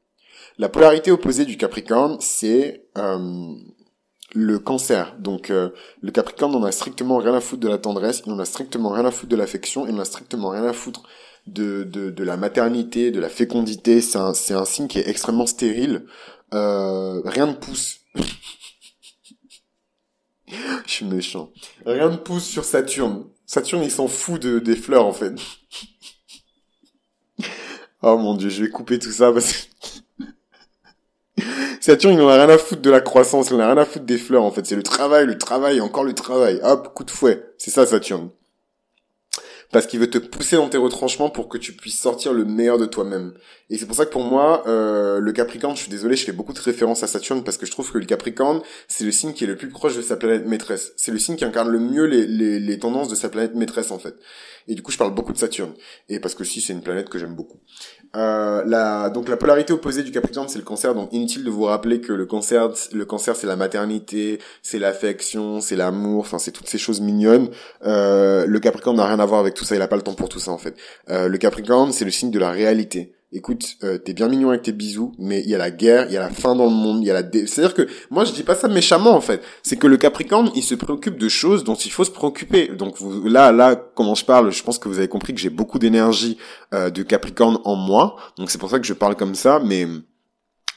La 0.57 0.69
polarité 0.69 1.11
opposée 1.11 1.43
du 1.43 1.57
Capricorne, 1.57 2.15
c'est 2.21 2.85
euh, 2.97 3.55
le 4.33 4.59
cancer. 4.59 5.15
Donc 5.19 5.49
euh, 5.49 5.69
le 6.01 6.11
Capricorne 6.11 6.51
n'en 6.51 6.63
a 6.63 6.71
strictement 6.71 7.17
rien 7.17 7.33
à 7.33 7.41
foutre 7.41 7.61
de 7.61 7.67
la 7.67 7.77
tendresse, 7.77 8.23
il 8.25 8.31
n'en 8.31 8.39
a 8.39 8.45
strictement 8.45 8.89
rien 8.89 9.05
à 9.05 9.11
foutre 9.11 9.29
de 9.29 9.35
l'affection, 9.35 9.87
il 9.87 9.95
n'en 9.95 10.01
a 10.01 10.05
strictement 10.05 10.49
rien 10.49 10.65
à 10.65 10.73
foutre 10.73 11.03
de, 11.47 11.83
de, 11.83 12.09
de 12.09 12.23
la 12.23 12.37
maternité, 12.37 13.11
de 13.11 13.19
la 13.19 13.29
fécondité. 13.29 14.01
C'est 14.01 14.17
un, 14.17 14.33
un 14.49 14.65
signe 14.65 14.87
qui 14.87 14.99
est 14.99 15.07
extrêmement 15.07 15.47
stérile. 15.47 16.05
Euh, 16.53 17.21
rien 17.25 17.47
ne 17.47 17.53
pousse. 17.53 17.99
Je 20.47 20.91
suis 20.91 21.05
méchant. 21.05 21.51
Rien 21.85 22.09
ne 22.09 22.17
pousse 22.17 22.45
sur 22.45 22.65
Saturne. 22.65 23.25
Saturne, 23.45 23.83
il 23.83 23.91
s'en 23.91 24.07
fout 24.07 24.41
de, 24.41 24.59
des 24.59 24.75
fleurs, 24.75 25.05
en 25.05 25.13
fait. 25.13 25.33
oh 28.01 28.17
mon 28.17 28.35
dieu, 28.35 28.49
je 28.49 28.63
vais 28.63 28.69
couper 28.69 28.97
tout 28.99 29.11
ça 29.11 29.31
parce 29.31 29.53
que 29.53 29.68
Saturne, 31.89 32.13
il 32.13 32.21
en 32.21 32.29
a 32.29 32.35
rien 32.35 32.49
à 32.49 32.59
foutre 32.59 32.83
de 32.83 32.91
la 32.91 33.01
croissance, 33.01 33.49
il 33.49 33.55
en 33.55 33.61
a 33.61 33.65
rien 33.65 33.77
à 33.77 33.83
foutre 33.83 34.05
des 34.05 34.19
fleurs, 34.19 34.43
en 34.43 34.51
fait. 34.51 34.63
C'est 34.63 34.75
le 34.75 34.83
travail, 34.83 35.25
le 35.25 35.39
travail, 35.39 35.81
encore 35.81 36.03
le 36.03 36.13
travail. 36.13 36.59
Hop, 36.61 36.93
coup 36.93 37.03
de 37.03 37.09
fouet. 37.09 37.43
C'est 37.57 37.71
ça, 37.71 37.87
Saturne. 37.87 38.29
Parce 39.71 39.85
qu'il 39.85 39.99
veut 39.99 40.09
te 40.09 40.17
pousser 40.17 40.55
dans 40.55 40.67
tes 40.67 40.77
retranchements 40.77 41.29
pour 41.29 41.47
que 41.47 41.57
tu 41.57 41.73
puisses 41.73 41.99
sortir 41.99 42.33
le 42.33 42.43
meilleur 42.43 42.79
de 42.79 42.85
toi-même. 42.85 43.33
Et 43.69 43.77
c'est 43.77 43.85
pour 43.85 43.95
ça 43.95 44.05
que 44.05 44.11
pour 44.11 44.23
moi, 44.23 44.63
euh, 44.65 45.19
le 45.19 45.31
Capricorne, 45.31 45.75
je 45.75 45.81
suis 45.81 45.91
désolé, 45.91 46.15
je 46.15 46.25
fais 46.25 46.31
beaucoup 46.31 46.53
de 46.53 46.59
références 46.59 47.03
à 47.03 47.07
Saturne 47.07 47.43
parce 47.43 47.57
que 47.57 47.67
je 47.67 47.71
trouve 47.71 47.91
que 47.91 47.99
le 47.99 48.05
Capricorne, 48.05 48.61
c'est 48.87 49.03
le 49.03 49.11
signe 49.11 49.33
qui 49.33 49.43
est 49.43 49.47
le 49.47 49.55
plus 49.55 49.69
proche 49.69 49.95
de 49.95 50.01
sa 50.01 50.17
planète 50.17 50.47
maîtresse. 50.47 50.93
C'est 50.97 51.11
le 51.11 51.19
signe 51.19 51.35
qui 51.35 51.45
incarne 51.45 51.69
le 51.69 51.79
mieux 51.79 52.05
les, 52.05 52.25
les, 52.25 52.59
les 52.59 52.79
tendances 52.79 53.09
de 53.09 53.15
sa 53.15 53.29
planète 53.29 53.53
maîtresse, 53.53 53.91
en 53.91 53.99
fait. 53.99 54.15
Et 54.67 54.75
du 54.75 54.83
coup, 54.83 54.91
je 54.91 54.97
parle 54.97 55.13
beaucoup 55.13 55.33
de 55.33 55.37
Saturne. 55.37 55.73
Et 56.09 56.19
parce 56.19 56.35
que 56.35 56.43
si, 56.43 56.61
c'est 56.61 56.73
une 56.73 56.81
planète 56.81 57.09
que 57.09 57.17
j'aime 57.17 57.35
beaucoup. 57.35 57.59
Euh, 58.15 58.63
la, 58.65 59.09
donc 59.09 59.29
la 59.29 59.37
polarité 59.37 59.73
opposée 59.73 60.03
du 60.03 60.11
Capricorne, 60.11 60.47
c'est 60.47 60.59
le 60.59 60.63
cancer. 60.63 60.93
Donc 60.93 61.11
inutile 61.11 61.43
de 61.43 61.49
vous 61.49 61.63
rappeler 61.63 62.01
que 62.01 62.13
le 62.13 62.25
cancer, 62.25 62.69
le 62.91 63.05
cancer, 63.05 63.35
c'est 63.35 63.47
la 63.47 63.55
maternité, 63.55 64.39
c'est 64.61 64.79
l'affection, 64.79 65.59
c'est 65.59 65.75
l'amour. 65.75 66.21
Enfin, 66.21 66.39
c'est 66.39 66.51
toutes 66.51 66.69
ces 66.69 66.77
choses 66.77 67.01
mignonnes. 67.01 67.49
Euh, 67.83 68.45
le 68.45 68.59
Capricorne 68.59 68.97
n'a 68.97 69.07
rien 69.07 69.19
à 69.19 69.25
voir 69.25 69.39
avec 69.39 69.55
tout 69.59 69.65
ça. 69.65 69.75
Il 69.75 69.81
a 69.81 69.87
pas 69.87 69.97
le 69.97 70.01
temps 70.01 70.13
pour 70.13 70.29
tout 70.29 70.39
ça 70.39 70.51
en 70.51 70.57
fait. 70.57 70.75
Euh, 71.09 71.27
le 71.27 71.37
Capricorne, 71.37 71.91
c'est 71.91 72.05
le 72.05 72.11
signe 72.11 72.31
de 72.31 72.39
la 72.39 72.51
réalité. 72.51 73.13
écoute, 73.31 73.75
euh, 73.83 73.97
t'es 73.97 74.13
bien 74.13 74.27
mignon 74.27 74.49
avec 74.49 74.63
tes 74.63 74.71
bisous, 74.71 75.13
mais 75.19 75.41
il 75.41 75.49
y 75.49 75.55
a 75.55 75.57
la 75.57 75.69
guerre, 75.69 76.05
il 76.07 76.13
y 76.13 76.17
a 76.17 76.21
la 76.21 76.29
faim 76.29 76.55
dans 76.55 76.65
le 76.65 76.71
monde, 76.71 77.03
il 77.03 77.07
y 77.07 77.11
a 77.11 77.13
la... 77.13 77.23
Dé... 77.23 77.45
C'est-à-dire 77.45 77.75
que, 77.75 77.87
moi 78.09 78.25
je 78.25 78.31
dis 78.31 78.43
pas 78.43 78.55
ça 78.55 78.67
méchamment 78.67 79.15
en 79.15 79.21
fait, 79.21 79.43
c'est 79.61 79.77
que 79.77 79.87
le 79.87 79.97
Capricorne, 79.97 80.49
il 80.55 80.63
se 80.63 80.75
préoccupe 80.75 81.17
de 81.17 81.29
choses 81.29 81.63
dont 81.63 81.75
il 81.75 81.91
faut 81.91 82.05
se 82.05 82.11
préoccuper. 82.11 82.69
Donc 82.69 82.97
vous, 82.97 83.27
là, 83.27 83.51
là, 83.51 83.75
comment 83.75 84.15
je 84.15 84.25
parle, 84.25 84.51
je 84.51 84.63
pense 84.63 84.79
que 84.79 84.87
vous 84.87 84.97
avez 84.97 85.09
compris 85.09 85.33
que 85.35 85.39
j'ai 85.39 85.51
beaucoup 85.51 85.77
d'énergie 85.77 86.37
euh, 86.73 86.89
de 86.89 87.03
Capricorne 87.03 87.59
en 87.65 87.75
moi, 87.75 88.15
donc 88.37 88.49
c'est 88.49 88.57
pour 88.57 88.69
ça 88.69 88.79
que 88.79 88.85
je 88.85 88.93
parle 88.93 89.15
comme 89.15 89.35
ça, 89.35 89.61
mais... 89.63 89.85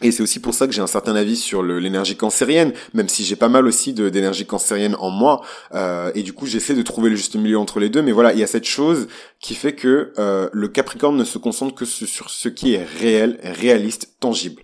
Et 0.02 0.10
c'est 0.10 0.22
aussi 0.22 0.40
pour 0.40 0.54
ça 0.54 0.66
que 0.66 0.72
j'ai 0.72 0.82
un 0.82 0.86
certain 0.86 1.14
avis 1.14 1.36
sur 1.36 1.62
l'énergie 1.62 2.16
cancérienne, 2.16 2.72
même 2.94 3.08
si 3.08 3.24
j'ai 3.24 3.36
pas 3.36 3.48
mal 3.48 3.66
aussi 3.66 3.92
d'énergie 3.92 4.46
cancérienne 4.46 4.96
en 4.98 5.10
moi. 5.10 5.42
Euh, 5.74 6.10
et 6.14 6.22
du 6.22 6.32
coup, 6.32 6.46
j'essaie 6.46 6.74
de 6.74 6.82
trouver 6.82 7.10
le 7.10 7.16
juste 7.16 7.36
milieu 7.36 7.58
entre 7.58 7.80
les 7.80 7.88
deux. 7.88 8.02
Mais 8.02 8.12
voilà, 8.12 8.32
il 8.32 8.38
y 8.38 8.42
a 8.42 8.46
cette 8.46 8.64
chose 8.64 9.08
qui 9.40 9.54
fait 9.54 9.74
que 9.74 10.12
euh, 10.18 10.48
le 10.52 10.68
Capricorne 10.68 11.16
ne 11.16 11.24
se 11.24 11.38
concentre 11.38 11.74
que 11.74 11.84
sur 11.84 12.30
ce 12.30 12.48
qui 12.48 12.74
est 12.74 12.84
réel, 12.84 13.38
réaliste, 13.42 14.16
tangible. 14.20 14.62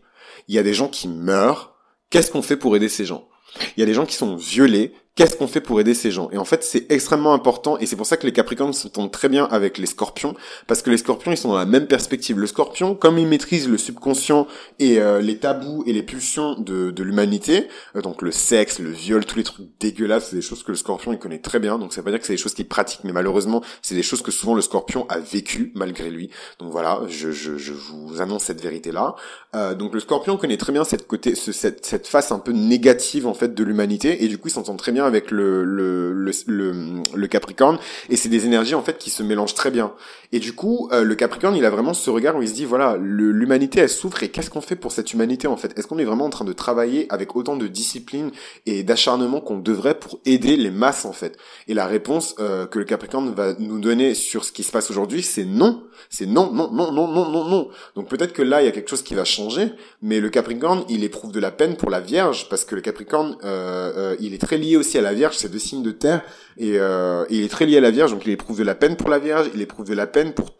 Il 0.48 0.54
y 0.54 0.58
a 0.58 0.62
des 0.62 0.74
gens 0.74 0.88
qui 0.88 1.08
meurent. 1.08 1.74
Qu'est-ce 2.10 2.30
qu'on 2.30 2.42
fait 2.42 2.56
pour 2.56 2.74
aider 2.74 2.88
ces 2.88 3.04
gens? 3.04 3.28
Il 3.76 3.80
y 3.80 3.82
a 3.82 3.86
des 3.86 3.94
gens 3.94 4.06
qui 4.06 4.14
sont 4.14 4.36
violés. 4.36 4.92
Qu'est-ce 5.18 5.34
qu'on 5.34 5.48
fait 5.48 5.60
pour 5.60 5.80
aider 5.80 5.94
ces 5.94 6.12
gens 6.12 6.30
Et 6.30 6.38
en 6.38 6.44
fait, 6.44 6.62
c'est 6.62 6.92
extrêmement 6.92 7.34
important 7.34 7.76
et 7.78 7.86
c'est 7.86 7.96
pour 7.96 8.06
ça 8.06 8.16
que 8.16 8.24
les 8.24 8.32
Capricornes 8.32 8.72
s'entendent 8.72 9.10
très 9.10 9.28
bien 9.28 9.46
avec 9.46 9.76
les 9.76 9.86
Scorpions 9.86 10.36
parce 10.68 10.80
que 10.80 10.90
les 10.90 10.96
Scorpions, 10.96 11.32
ils 11.32 11.36
sont 11.36 11.48
dans 11.48 11.56
la 11.56 11.66
même 11.66 11.88
perspective. 11.88 12.38
Le 12.38 12.46
Scorpion, 12.46 12.94
comme 12.94 13.18
il 13.18 13.26
maîtrise 13.26 13.68
le 13.68 13.78
subconscient 13.78 14.46
et 14.78 15.00
euh, 15.00 15.20
les 15.20 15.38
tabous 15.38 15.82
et 15.88 15.92
les 15.92 16.04
pulsions 16.04 16.54
de, 16.60 16.92
de 16.92 17.02
l'humanité, 17.02 17.66
euh, 17.96 18.00
donc 18.00 18.22
le 18.22 18.30
sexe, 18.30 18.78
le 18.78 18.90
viol, 18.92 19.24
tous 19.24 19.38
les 19.38 19.42
trucs 19.42 19.66
dégueulasses, 19.80 20.28
c'est 20.30 20.36
des 20.36 20.42
choses 20.42 20.62
que 20.62 20.70
le 20.70 20.76
Scorpion 20.76 21.12
il 21.12 21.18
connaît 21.18 21.40
très 21.40 21.58
bien. 21.58 21.80
Donc 21.80 21.92
ça 21.92 22.00
veut 22.00 22.04
pas 22.04 22.10
dire 22.12 22.20
que 22.20 22.26
c'est 22.26 22.34
des 22.34 22.38
choses 22.38 22.54
qu'il 22.54 22.68
pratique, 22.68 23.00
mais 23.02 23.10
malheureusement, 23.10 23.60
c'est 23.82 23.96
des 23.96 24.04
choses 24.04 24.22
que 24.22 24.30
souvent 24.30 24.54
le 24.54 24.62
Scorpion 24.62 25.04
a 25.08 25.18
vécu 25.18 25.72
malgré 25.74 26.10
lui. 26.10 26.30
Donc 26.60 26.70
voilà, 26.70 27.00
je, 27.08 27.32
je, 27.32 27.58
je 27.58 27.72
vous 27.72 28.22
annonce 28.22 28.44
cette 28.44 28.62
vérité 28.62 28.92
là. 28.92 29.16
Euh, 29.56 29.74
donc 29.74 29.94
le 29.94 29.98
Scorpion 29.98 30.36
connaît 30.36 30.58
très 30.58 30.72
bien 30.72 30.84
cette 30.84 31.08
côté, 31.08 31.34
ce, 31.34 31.50
cette, 31.50 31.84
cette 31.84 32.06
face 32.06 32.30
un 32.30 32.38
peu 32.38 32.52
négative 32.52 33.26
en 33.26 33.34
fait 33.34 33.52
de 33.52 33.64
l'humanité 33.64 34.22
et 34.22 34.28
du 34.28 34.38
coup 34.38 34.46
il 34.46 34.52
s'entend 34.52 34.76
très 34.76 34.92
bien 34.92 35.07
avec 35.08 35.30
le, 35.30 35.64
le, 35.64 36.12
le, 36.12 37.26
Capricorne, 37.26 37.78
et 38.08 38.16
c'est 38.16 38.28
des 38.28 38.46
énergies 38.46 38.74
en 38.74 38.82
fait 38.82 38.98
qui 38.98 39.10
se 39.10 39.22
mélangent 39.22 39.54
très 39.54 39.70
bien. 39.70 39.92
Et 40.30 40.38
du 40.38 40.52
coup, 40.52 40.88
euh, 40.92 41.04
le 41.04 41.14
Capricorne, 41.14 41.56
il 41.56 41.64
a 41.64 41.70
vraiment 41.70 41.94
ce 41.94 42.10
regard 42.10 42.36
où 42.36 42.42
il 42.42 42.48
se 42.48 42.54
dit, 42.54 42.66
voilà, 42.66 42.98
l'humanité, 43.00 43.80
elle 43.80 43.88
souffre, 43.88 44.22
et 44.22 44.28
qu'est-ce 44.28 44.50
qu'on 44.50 44.60
fait 44.60 44.76
pour 44.76 44.92
cette 44.92 45.12
humanité 45.12 45.46
en 45.46 45.56
fait? 45.56 45.76
Est-ce 45.78 45.86
qu'on 45.86 45.98
est 45.98 46.04
vraiment 46.04 46.26
en 46.26 46.30
train 46.30 46.44
de 46.44 46.52
travailler 46.52 47.06
avec 47.10 47.34
autant 47.34 47.56
de 47.56 47.66
discipline 47.66 48.30
et 48.66 48.82
d'acharnement 48.82 49.40
qu'on 49.40 49.58
devrait 49.58 49.98
pour 49.98 50.20
aider 50.26 50.56
les 50.56 50.70
masses 50.70 51.04
en 51.04 51.12
fait? 51.12 51.36
Et 51.66 51.74
la 51.74 51.86
réponse 51.86 52.34
euh, 52.40 52.66
que 52.66 52.78
le 52.78 52.84
Capricorne 52.84 53.32
va 53.34 53.54
nous 53.58 53.80
donner 53.80 54.14
sur 54.14 54.44
ce 54.44 54.52
qui 54.52 54.62
se 54.62 54.70
passe 54.70 54.90
aujourd'hui, 54.90 55.22
c'est 55.22 55.44
non. 55.44 55.82
C'est 56.10 56.26
non, 56.26 56.52
non, 56.52 56.70
non, 56.70 56.92
non, 56.92 57.08
non, 57.08 57.30
non, 57.30 57.44
non. 57.48 57.68
Donc 57.96 58.08
peut-être 58.08 58.32
que 58.32 58.42
là, 58.42 58.62
il 58.62 58.66
y 58.66 58.68
a 58.68 58.70
quelque 58.70 58.88
chose 58.88 59.02
qui 59.02 59.14
va 59.14 59.24
changer, 59.24 59.72
mais 60.02 60.20
le 60.20 60.30
Capricorne, 60.30 60.84
il 60.88 61.04
éprouve 61.04 61.32
de 61.32 61.40
la 61.40 61.50
peine 61.50 61.76
pour 61.76 61.90
la 61.90 62.00
Vierge, 62.00 62.48
parce 62.48 62.64
que 62.64 62.74
le 62.74 62.80
Capricorne, 62.80 63.36
euh, 63.44 64.16
il 64.20 64.34
est 64.34 64.38
très 64.38 64.58
lié 64.58 64.76
aussi 64.76 64.97
à 64.98 65.02
la 65.02 65.14
Vierge, 65.14 65.36
c'est 65.36 65.50
deux 65.50 65.58
signes 65.58 65.82
de 65.82 65.90
terre, 65.90 66.22
et, 66.56 66.78
euh, 66.78 67.24
il 67.30 67.42
est 67.42 67.48
très 67.48 67.66
lié 67.66 67.78
à 67.78 67.80
la 67.80 67.90
Vierge, 67.90 68.10
donc 68.10 68.26
il 68.26 68.32
éprouve 68.32 68.58
de 68.58 68.64
la 68.64 68.74
peine 68.74 68.96
pour 68.96 69.08
la 69.08 69.18
Vierge, 69.18 69.50
il 69.54 69.62
éprouve 69.62 69.88
de 69.88 69.94
la 69.94 70.06
peine 70.06 70.32
pour 70.32 70.50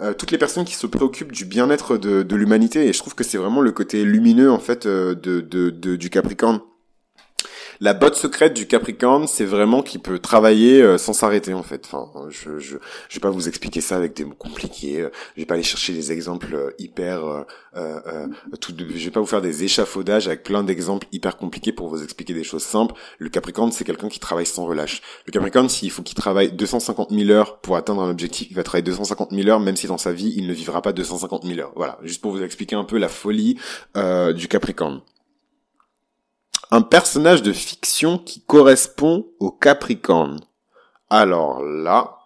euh, 0.00 0.12
toutes 0.14 0.30
les 0.30 0.38
personnes 0.38 0.64
qui 0.64 0.74
se 0.74 0.86
préoccupent 0.86 1.32
du 1.32 1.44
bien-être 1.44 1.96
de, 1.96 2.36
l'humanité, 2.36 2.86
et 2.86 2.92
je 2.92 2.98
trouve 2.98 3.14
que 3.14 3.24
c'est 3.24 3.38
vraiment 3.38 3.60
le 3.60 3.72
côté 3.72 4.04
lumineux 4.04 4.50
en 4.50 4.58
fait 4.58 4.86
euh, 4.86 5.14
de 5.14 5.70
du 5.70 6.10
Capricorne. 6.10 6.60
La 7.82 7.94
botte 7.94 8.14
secrète 8.14 8.52
du 8.52 8.66
Capricorne, 8.66 9.26
c'est 9.26 9.46
vraiment 9.46 9.82
qu'il 9.82 10.00
peut 10.00 10.18
travailler 10.18 10.82
euh, 10.82 10.98
sans 10.98 11.14
s'arrêter 11.14 11.54
en 11.54 11.62
fait. 11.62 11.88
Enfin, 11.90 12.10
je, 12.28 12.58
je 12.58 12.76
je 13.08 13.14
vais 13.14 13.20
pas 13.20 13.30
vous 13.30 13.48
expliquer 13.48 13.80
ça 13.80 13.96
avec 13.96 14.14
des 14.14 14.26
mots 14.26 14.34
compliqués. 14.34 15.00
Euh, 15.00 15.10
je 15.34 15.40
vais 15.40 15.46
pas 15.46 15.54
aller 15.54 15.62
chercher 15.62 15.94
des 15.94 16.12
exemples 16.12 16.54
euh, 16.54 16.70
hyper 16.78 17.24
euh, 17.24 17.44
euh, 17.76 18.26
je 18.68 19.04
vais 19.04 19.10
pas 19.10 19.20
vous 19.20 19.26
faire 19.26 19.40
des 19.40 19.64
échafaudages 19.64 20.26
avec 20.26 20.42
plein 20.42 20.62
d'exemples 20.62 21.06
hyper 21.10 21.38
compliqués 21.38 21.72
pour 21.72 21.88
vous 21.88 22.02
expliquer 22.02 22.34
des 22.34 22.44
choses 22.44 22.64
simples. 22.64 22.94
Le 23.18 23.30
Capricorne, 23.30 23.72
c'est 23.72 23.84
quelqu'un 23.84 24.08
qui 24.08 24.20
travaille 24.20 24.44
sans 24.44 24.66
relâche. 24.66 25.00
Le 25.24 25.32
Capricorne, 25.32 25.70
s'il 25.70 25.90
faut 25.90 26.02
qu'il 26.02 26.16
travaille 26.16 26.52
250 26.52 27.10
000 27.10 27.30
heures 27.30 27.60
pour 27.60 27.76
atteindre 27.76 28.02
un 28.02 28.10
objectif, 28.10 28.48
il 28.50 28.56
va 28.56 28.62
travailler 28.62 28.82
250 28.84 29.30
000 29.30 29.48
heures, 29.48 29.60
même 29.60 29.76
si 29.76 29.86
dans 29.86 29.96
sa 29.96 30.12
vie, 30.12 30.34
il 30.36 30.46
ne 30.46 30.52
vivra 30.52 30.82
pas 30.82 30.92
250 30.92 31.46
000 31.46 31.60
heures. 31.60 31.72
Voilà, 31.76 31.98
juste 32.02 32.20
pour 32.20 32.32
vous 32.32 32.42
expliquer 32.42 32.76
un 32.76 32.84
peu 32.84 32.98
la 32.98 33.08
folie 33.08 33.58
du 34.34 34.48
Capricorne 34.48 35.00
un 36.70 36.82
personnage 36.82 37.42
de 37.42 37.52
fiction 37.52 38.18
qui 38.18 38.42
correspond 38.42 39.26
au 39.40 39.50
Capricorne. 39.50 40.40
Alors 41.08 41.62
là, 41.62 42.18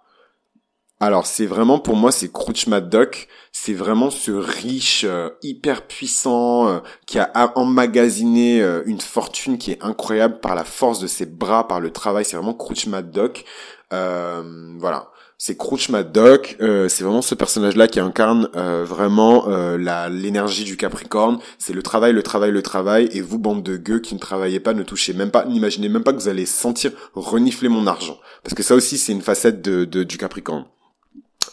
alors 1.00 1.26
c'est 1.26 1.46
vraiment 1.46 1.78
pour 1.78 1.96
moi 1.96 2.12
c'est 2.12 2.30
Crouch 2.30 2.68
Doc, 2.68 3.28
c'est 3.52 3.72
vraiment 3.72 4.10
ce 4.10 4.30
riche 4.30 5.04
euh, 5.04 5.30
hyper 5.42 5.86
puissant 5.86 6.68
euh, 6.68 6.80
qui 7.06 7.18
a 7.18 7.52
emmagasiné 7.56 8.62
euh, 8.62 8.82
une 8.86 9.00
fortune 9.00 9.58
qui 9.58 9.72
est 9.72 9.82
incroyable 9.82 10.40
par 10.40 10.54
la 10.54 10.64
force 10.64 11.00
de 11.00 11.06
ses 11.06 11.26
bras, 11.26 11.66
par 11.66 11.80
le 11.80 11.90
travail, 11.90 12.24
c'est 12.24 12.36
vraiment 12.36 12.54
Crouch 12.54 12.86
Doc. 12.86 13.44
voilà 13.90 15.10
c'est 15.46 15.58
Crouch 15.58 15.90
Doc, 15.90 16.56
euh, 16.62 16.88
c'est 16.88 17.04
vraiment 17.04 17.20
ce 17.20 17.34
personnage-là 17.34 17.86
qui 17.86 18.00
incarne 18.00 18.48
euh, 18.56 18.82
vraiment 18.82 19.46
euh, 19.48 19.76
l'énergie 20.08 20.64
du 20.64 20.78
Capricorne. 20.78 21.38
C'est 21.58 21.74
le 21.74 21.82
travail, 21.82 22.14
le 22.14 22.22
travail, 22.22 22.50
le 22.50 22.62
travail. 22.62 23.10
Et 23.12 23.20
vous, 23.20 23.38
bande 23.38 23.62
de 23.62 23.76
gueux 23.76 23.98
qui 23.98 24.14
ne 24.14 24.18
travaillez 24.18 24.58
pas, 24.58 24.72
ne 24.72 24.82
touchez 24.82 25.12
même 25.12 25.30
pas, 25.30 25.44
n'imaginez 25.44 25.90
même 25.90 26.02
pas 26.02 26.14
que 26.14 26.18
vous 26.18 26.28
allez 26.28 26.46
sentir 26.46 26.92
renifler 27.12 27.68
mon 27.68 27.86
argent. 27.86 28.18
Parce 28.42 28.54
que 28.54 28.62
ça 28.62 28.74
aussi, 28.74 28.96
c'est 28.96 29.12
une 29.12 29.20
facette 29.20 29.60
de, 29.60 29.84
du 29.84 30.16
Capricorne 30.16 30.64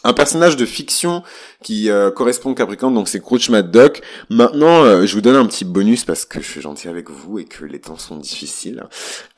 un 0.04 0.12
personnage 0.12 0.56
de 0.56 0.66
fiction 0.66 1.22
qui 1.62 1.90
euh, 1.90 2.10
correspond 2.10 2.50
au 2.50 2.54
Capricorne, 2.54 2.94
donc 2.94 3.08
c'est 3.08 3.20
Crouch 3.20 3.48
Mad 3.50 3.70
Doc. 3.70 4.02
Maintenant, 4.30 4.82
euh, 4.82 5.06
je 5.06 5.14
vous 5.14 5.20
donne 5.20 5.36
un 5.36 5.46
petit 5.46 5.64
bonus 5.64 6.04
parce 6.04 6.24
que 6.24 6.40
je 6.40 6.46
suis 6.46 6.60
gentil 6.60 6.88
avec 6.88 7.08
vous 7.08 7.38
et 7.38 7.44
que 7.44 7.64
les 7.64 7.80
temps 7.80 7.98
sont 7.98 8.16
difficiles. 8.16 8.82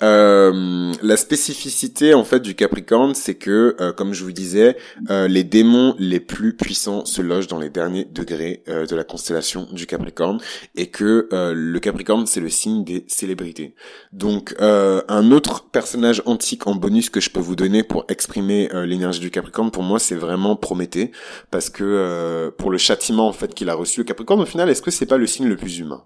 Euh, 0.02 0.92
la 1.02 1.16
spécificité 1.16 2.14
en 2.14 2.24
fait 2.24 2.40
du 2.40 2.54
Capricorne, 2.54 3.14
c'est 3.14 3.34
que, 3.34 3.76
comme 3.96 4.14
je 4.14 4.24
vous 4.24 4.32
disais, 4.32 4.76
les 5.08 5.44
démons 5.44 5.94
les 5.98 6.20
plus 6.20 6.56
puissants 6.56 7.04
se 7.04 7.20
logent 7.20 7.48
dans 7.48 7.58
les 7.58 7.70
derniers 7.70 8.04
degrés 8.04 8.62
de 8.66 8.96
la 8.96 9.04
constellation 9.04 9.68
du 9.72 9.86
Capricorne 9.86 10.38
et 10.74 10.88
que 10.88 11.28
le 11.30 11.78
Capricorne 11.78 12.26
c'est 12.26 12.40
le 12.40 12.48
signe 12.48 12.84
des 12.84 13.04
célébrités. 13.08 13.74
Donc, 14.12 14.54
un 14.60 15.30
autre 15.30 15.64
personnage 15.70 16.22
antique 16.26 16.66
en 16.66 16.74
bonus 16.74 17.10
que 17.10 17.20
je 17.20 17.30
peux 17.30 17.40
vous 17.40 17.56
donner 17.56 17.82
pour 17.82 18.04
exprimer 18.08 18.68
l'énergie 18.86 19.20
du 19.20 19.30
Capricorne, 19.30 19.70
pour 19.70 19.82
moi, 19.82 19.98
c'est 19.98 20.14
vraiment 20.14 20.53
Prométhée, 20.56 21.12
parce 21.50 21.70
que 21.70 21.84
euh, 21.84 22.50
pour 22.50 22.70
le 22.70 22.78
châtiment 22.78 23.28
en 23.28 23.32
fait 23.32 23.54
qu'il 23.54 23.68
a 23.68 23.74
reçu, 23.74 24.00
le 24.00 24.04
Capricorne 24.04 24.40
au 24.40 24.46
final, 24.46 24.68
est-ce 24.68 24.82
que 24.82 24.90
c'est 24.90 25.06
pas 25.06 25.18
le 25.18 25.26
signe 25.26 25.46
le 25.46 25.56
plus 25.56 25.78
humain 25.78 26.04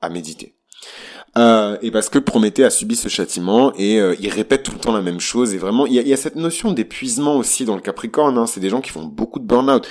à 0.00 0.08
méditer? 0.08 0.56
Euh, 1.36 1.76
et 1.82 1.90
parce 1.90 2.08
que 2.08 2.18
Prométhée 2.18 2.64
a 2.64 2.70
subi 2.70 2.94
ce 2.94 3.08
châtiment 3.08 3.72
et 3.76 4.00
euh, 4.00 4.14
il 4.20 4.28
répète 4.28 4.62
tout 4.62 4.72
le 4.72 4.78
temps 4.78 4.92
la 4.92 5.02
même 5.02 5.18
chose 5.18 5.52
et 5.52 5.58
vraiment 5.58 5.84
il 5.84 5.94
y 5.94 6.12
a, 6.12 6.16
cette 6.16 6.36
notion 6.36 6.70
d'épuisement 6.70 7.36
aussi 7.36 7.64
dans 7.64 7.74
le 7.74 7.80
Capricorne. 7.80 8.38
Hein. 8.38 8.46
C'est 8.46 8.60
des 8.60 8.70
gens 8.70 8.80
qui 8.80 8.90
font 8.90 9.04
beaucoup 9.04 9.40
de 9.40 9.44
burn-out, 9.44 9.88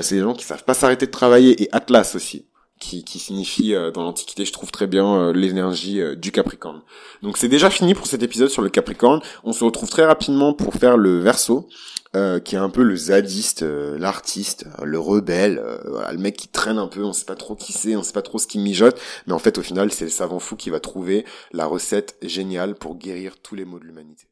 c'est 0.00 0.14
des 0.14 0.22
gens 0.22 0.34
qui 0.34 0.44
savent 0.44 0.64
pas 0.64 0.74
s'arrêter 0.74 1.06
de 1.06 1.10
travailler 1.10 1.62
et 1.62 1.68
Atlas 1.72 2.14
aussi. 2.14 2.46
Qui, 2.78 3.04
qui 3.04 3.18
signifie 3.18 3.74
dans 3.94 4.02
l'Antiquité, 4.02 4.44
je 4.44 4.52
trouve 4.52 4.70
très 4.70 4.86
bien 4.86 5.32
l'énergie 5.32 5.98
du 6.16 6.30
Capricorne. 6.30 6.82
Donc 7.22 7.38
c'est 7.38 7.48
déjà 7.48 7.70
fini 7.70 7.94
pour 7.94 8.06
cet 8.06 8.22
épisode 8.22 8.50
sur 8.50 8.60
le 8.60 8.68
Capricorne. 8.68 9.22
On 9.44 9.54
se 9.54 9.64
retrouve 9.64 9.88
très 9.88 10.04
rapidement 10.04 10.52
pour 10.52 10.74
faire 10.74 10.98
le 10.98 11.18
verso. 11.18 11.68
Euh, 12.16 12.40
qui 12.40 12.54
est 12.54 12.58
un 12.58 12.70
peu 12.70 12.82
le 12.82 12.96
zadiste, 12.96 13.62
euh, 13.62 13.98
l'artiste, 13.98 14.64
le 14.82 14.98
rebelle, 14.98 15.58
euh, 15.58 15.76
voilà, 15.86 16.12
le 16.12 16.18
mec 16.18 16.34
qui 16.36 16.48
traîne 16.48 16.78
un 16.78 16.86
peu, 16.86 17.04
on 17.04 17.12
sait 17.12 17.26
pas 17.26 17.34
trop 17.34 17.54
qui 17.54 17.74
c'est, 17.74 17.94
on 17.94 18.02
sait 18.02 18.14
pas 18.14 18.22
trop 18.22 18.38
ce 18.38 18.46
qui 18.46 18.58
mijote, 18.58 18.98
mais 19.26 19.34
en 19.34 19.38
fait 19.38 19.58
au 19.58 19.62
final 19.62 19.92
c'est 19.92 20.06
le 20.06 20.10
savant 20.10 20.38
fou 20.38 20.56
qui 20.56 20.70
va 20.70 20.80
trouver 20.80 21.26
la 21.52 21.66
recette 21.66 22.16
géniale 22.22 22.74
pour 22.74 22.96
guérir 22.96 23.36
tous 23.42 23.54
les 23.54 23.66
maux 23.66 23.78
de 23.78 23.84
l'humanité. 23.84 24.28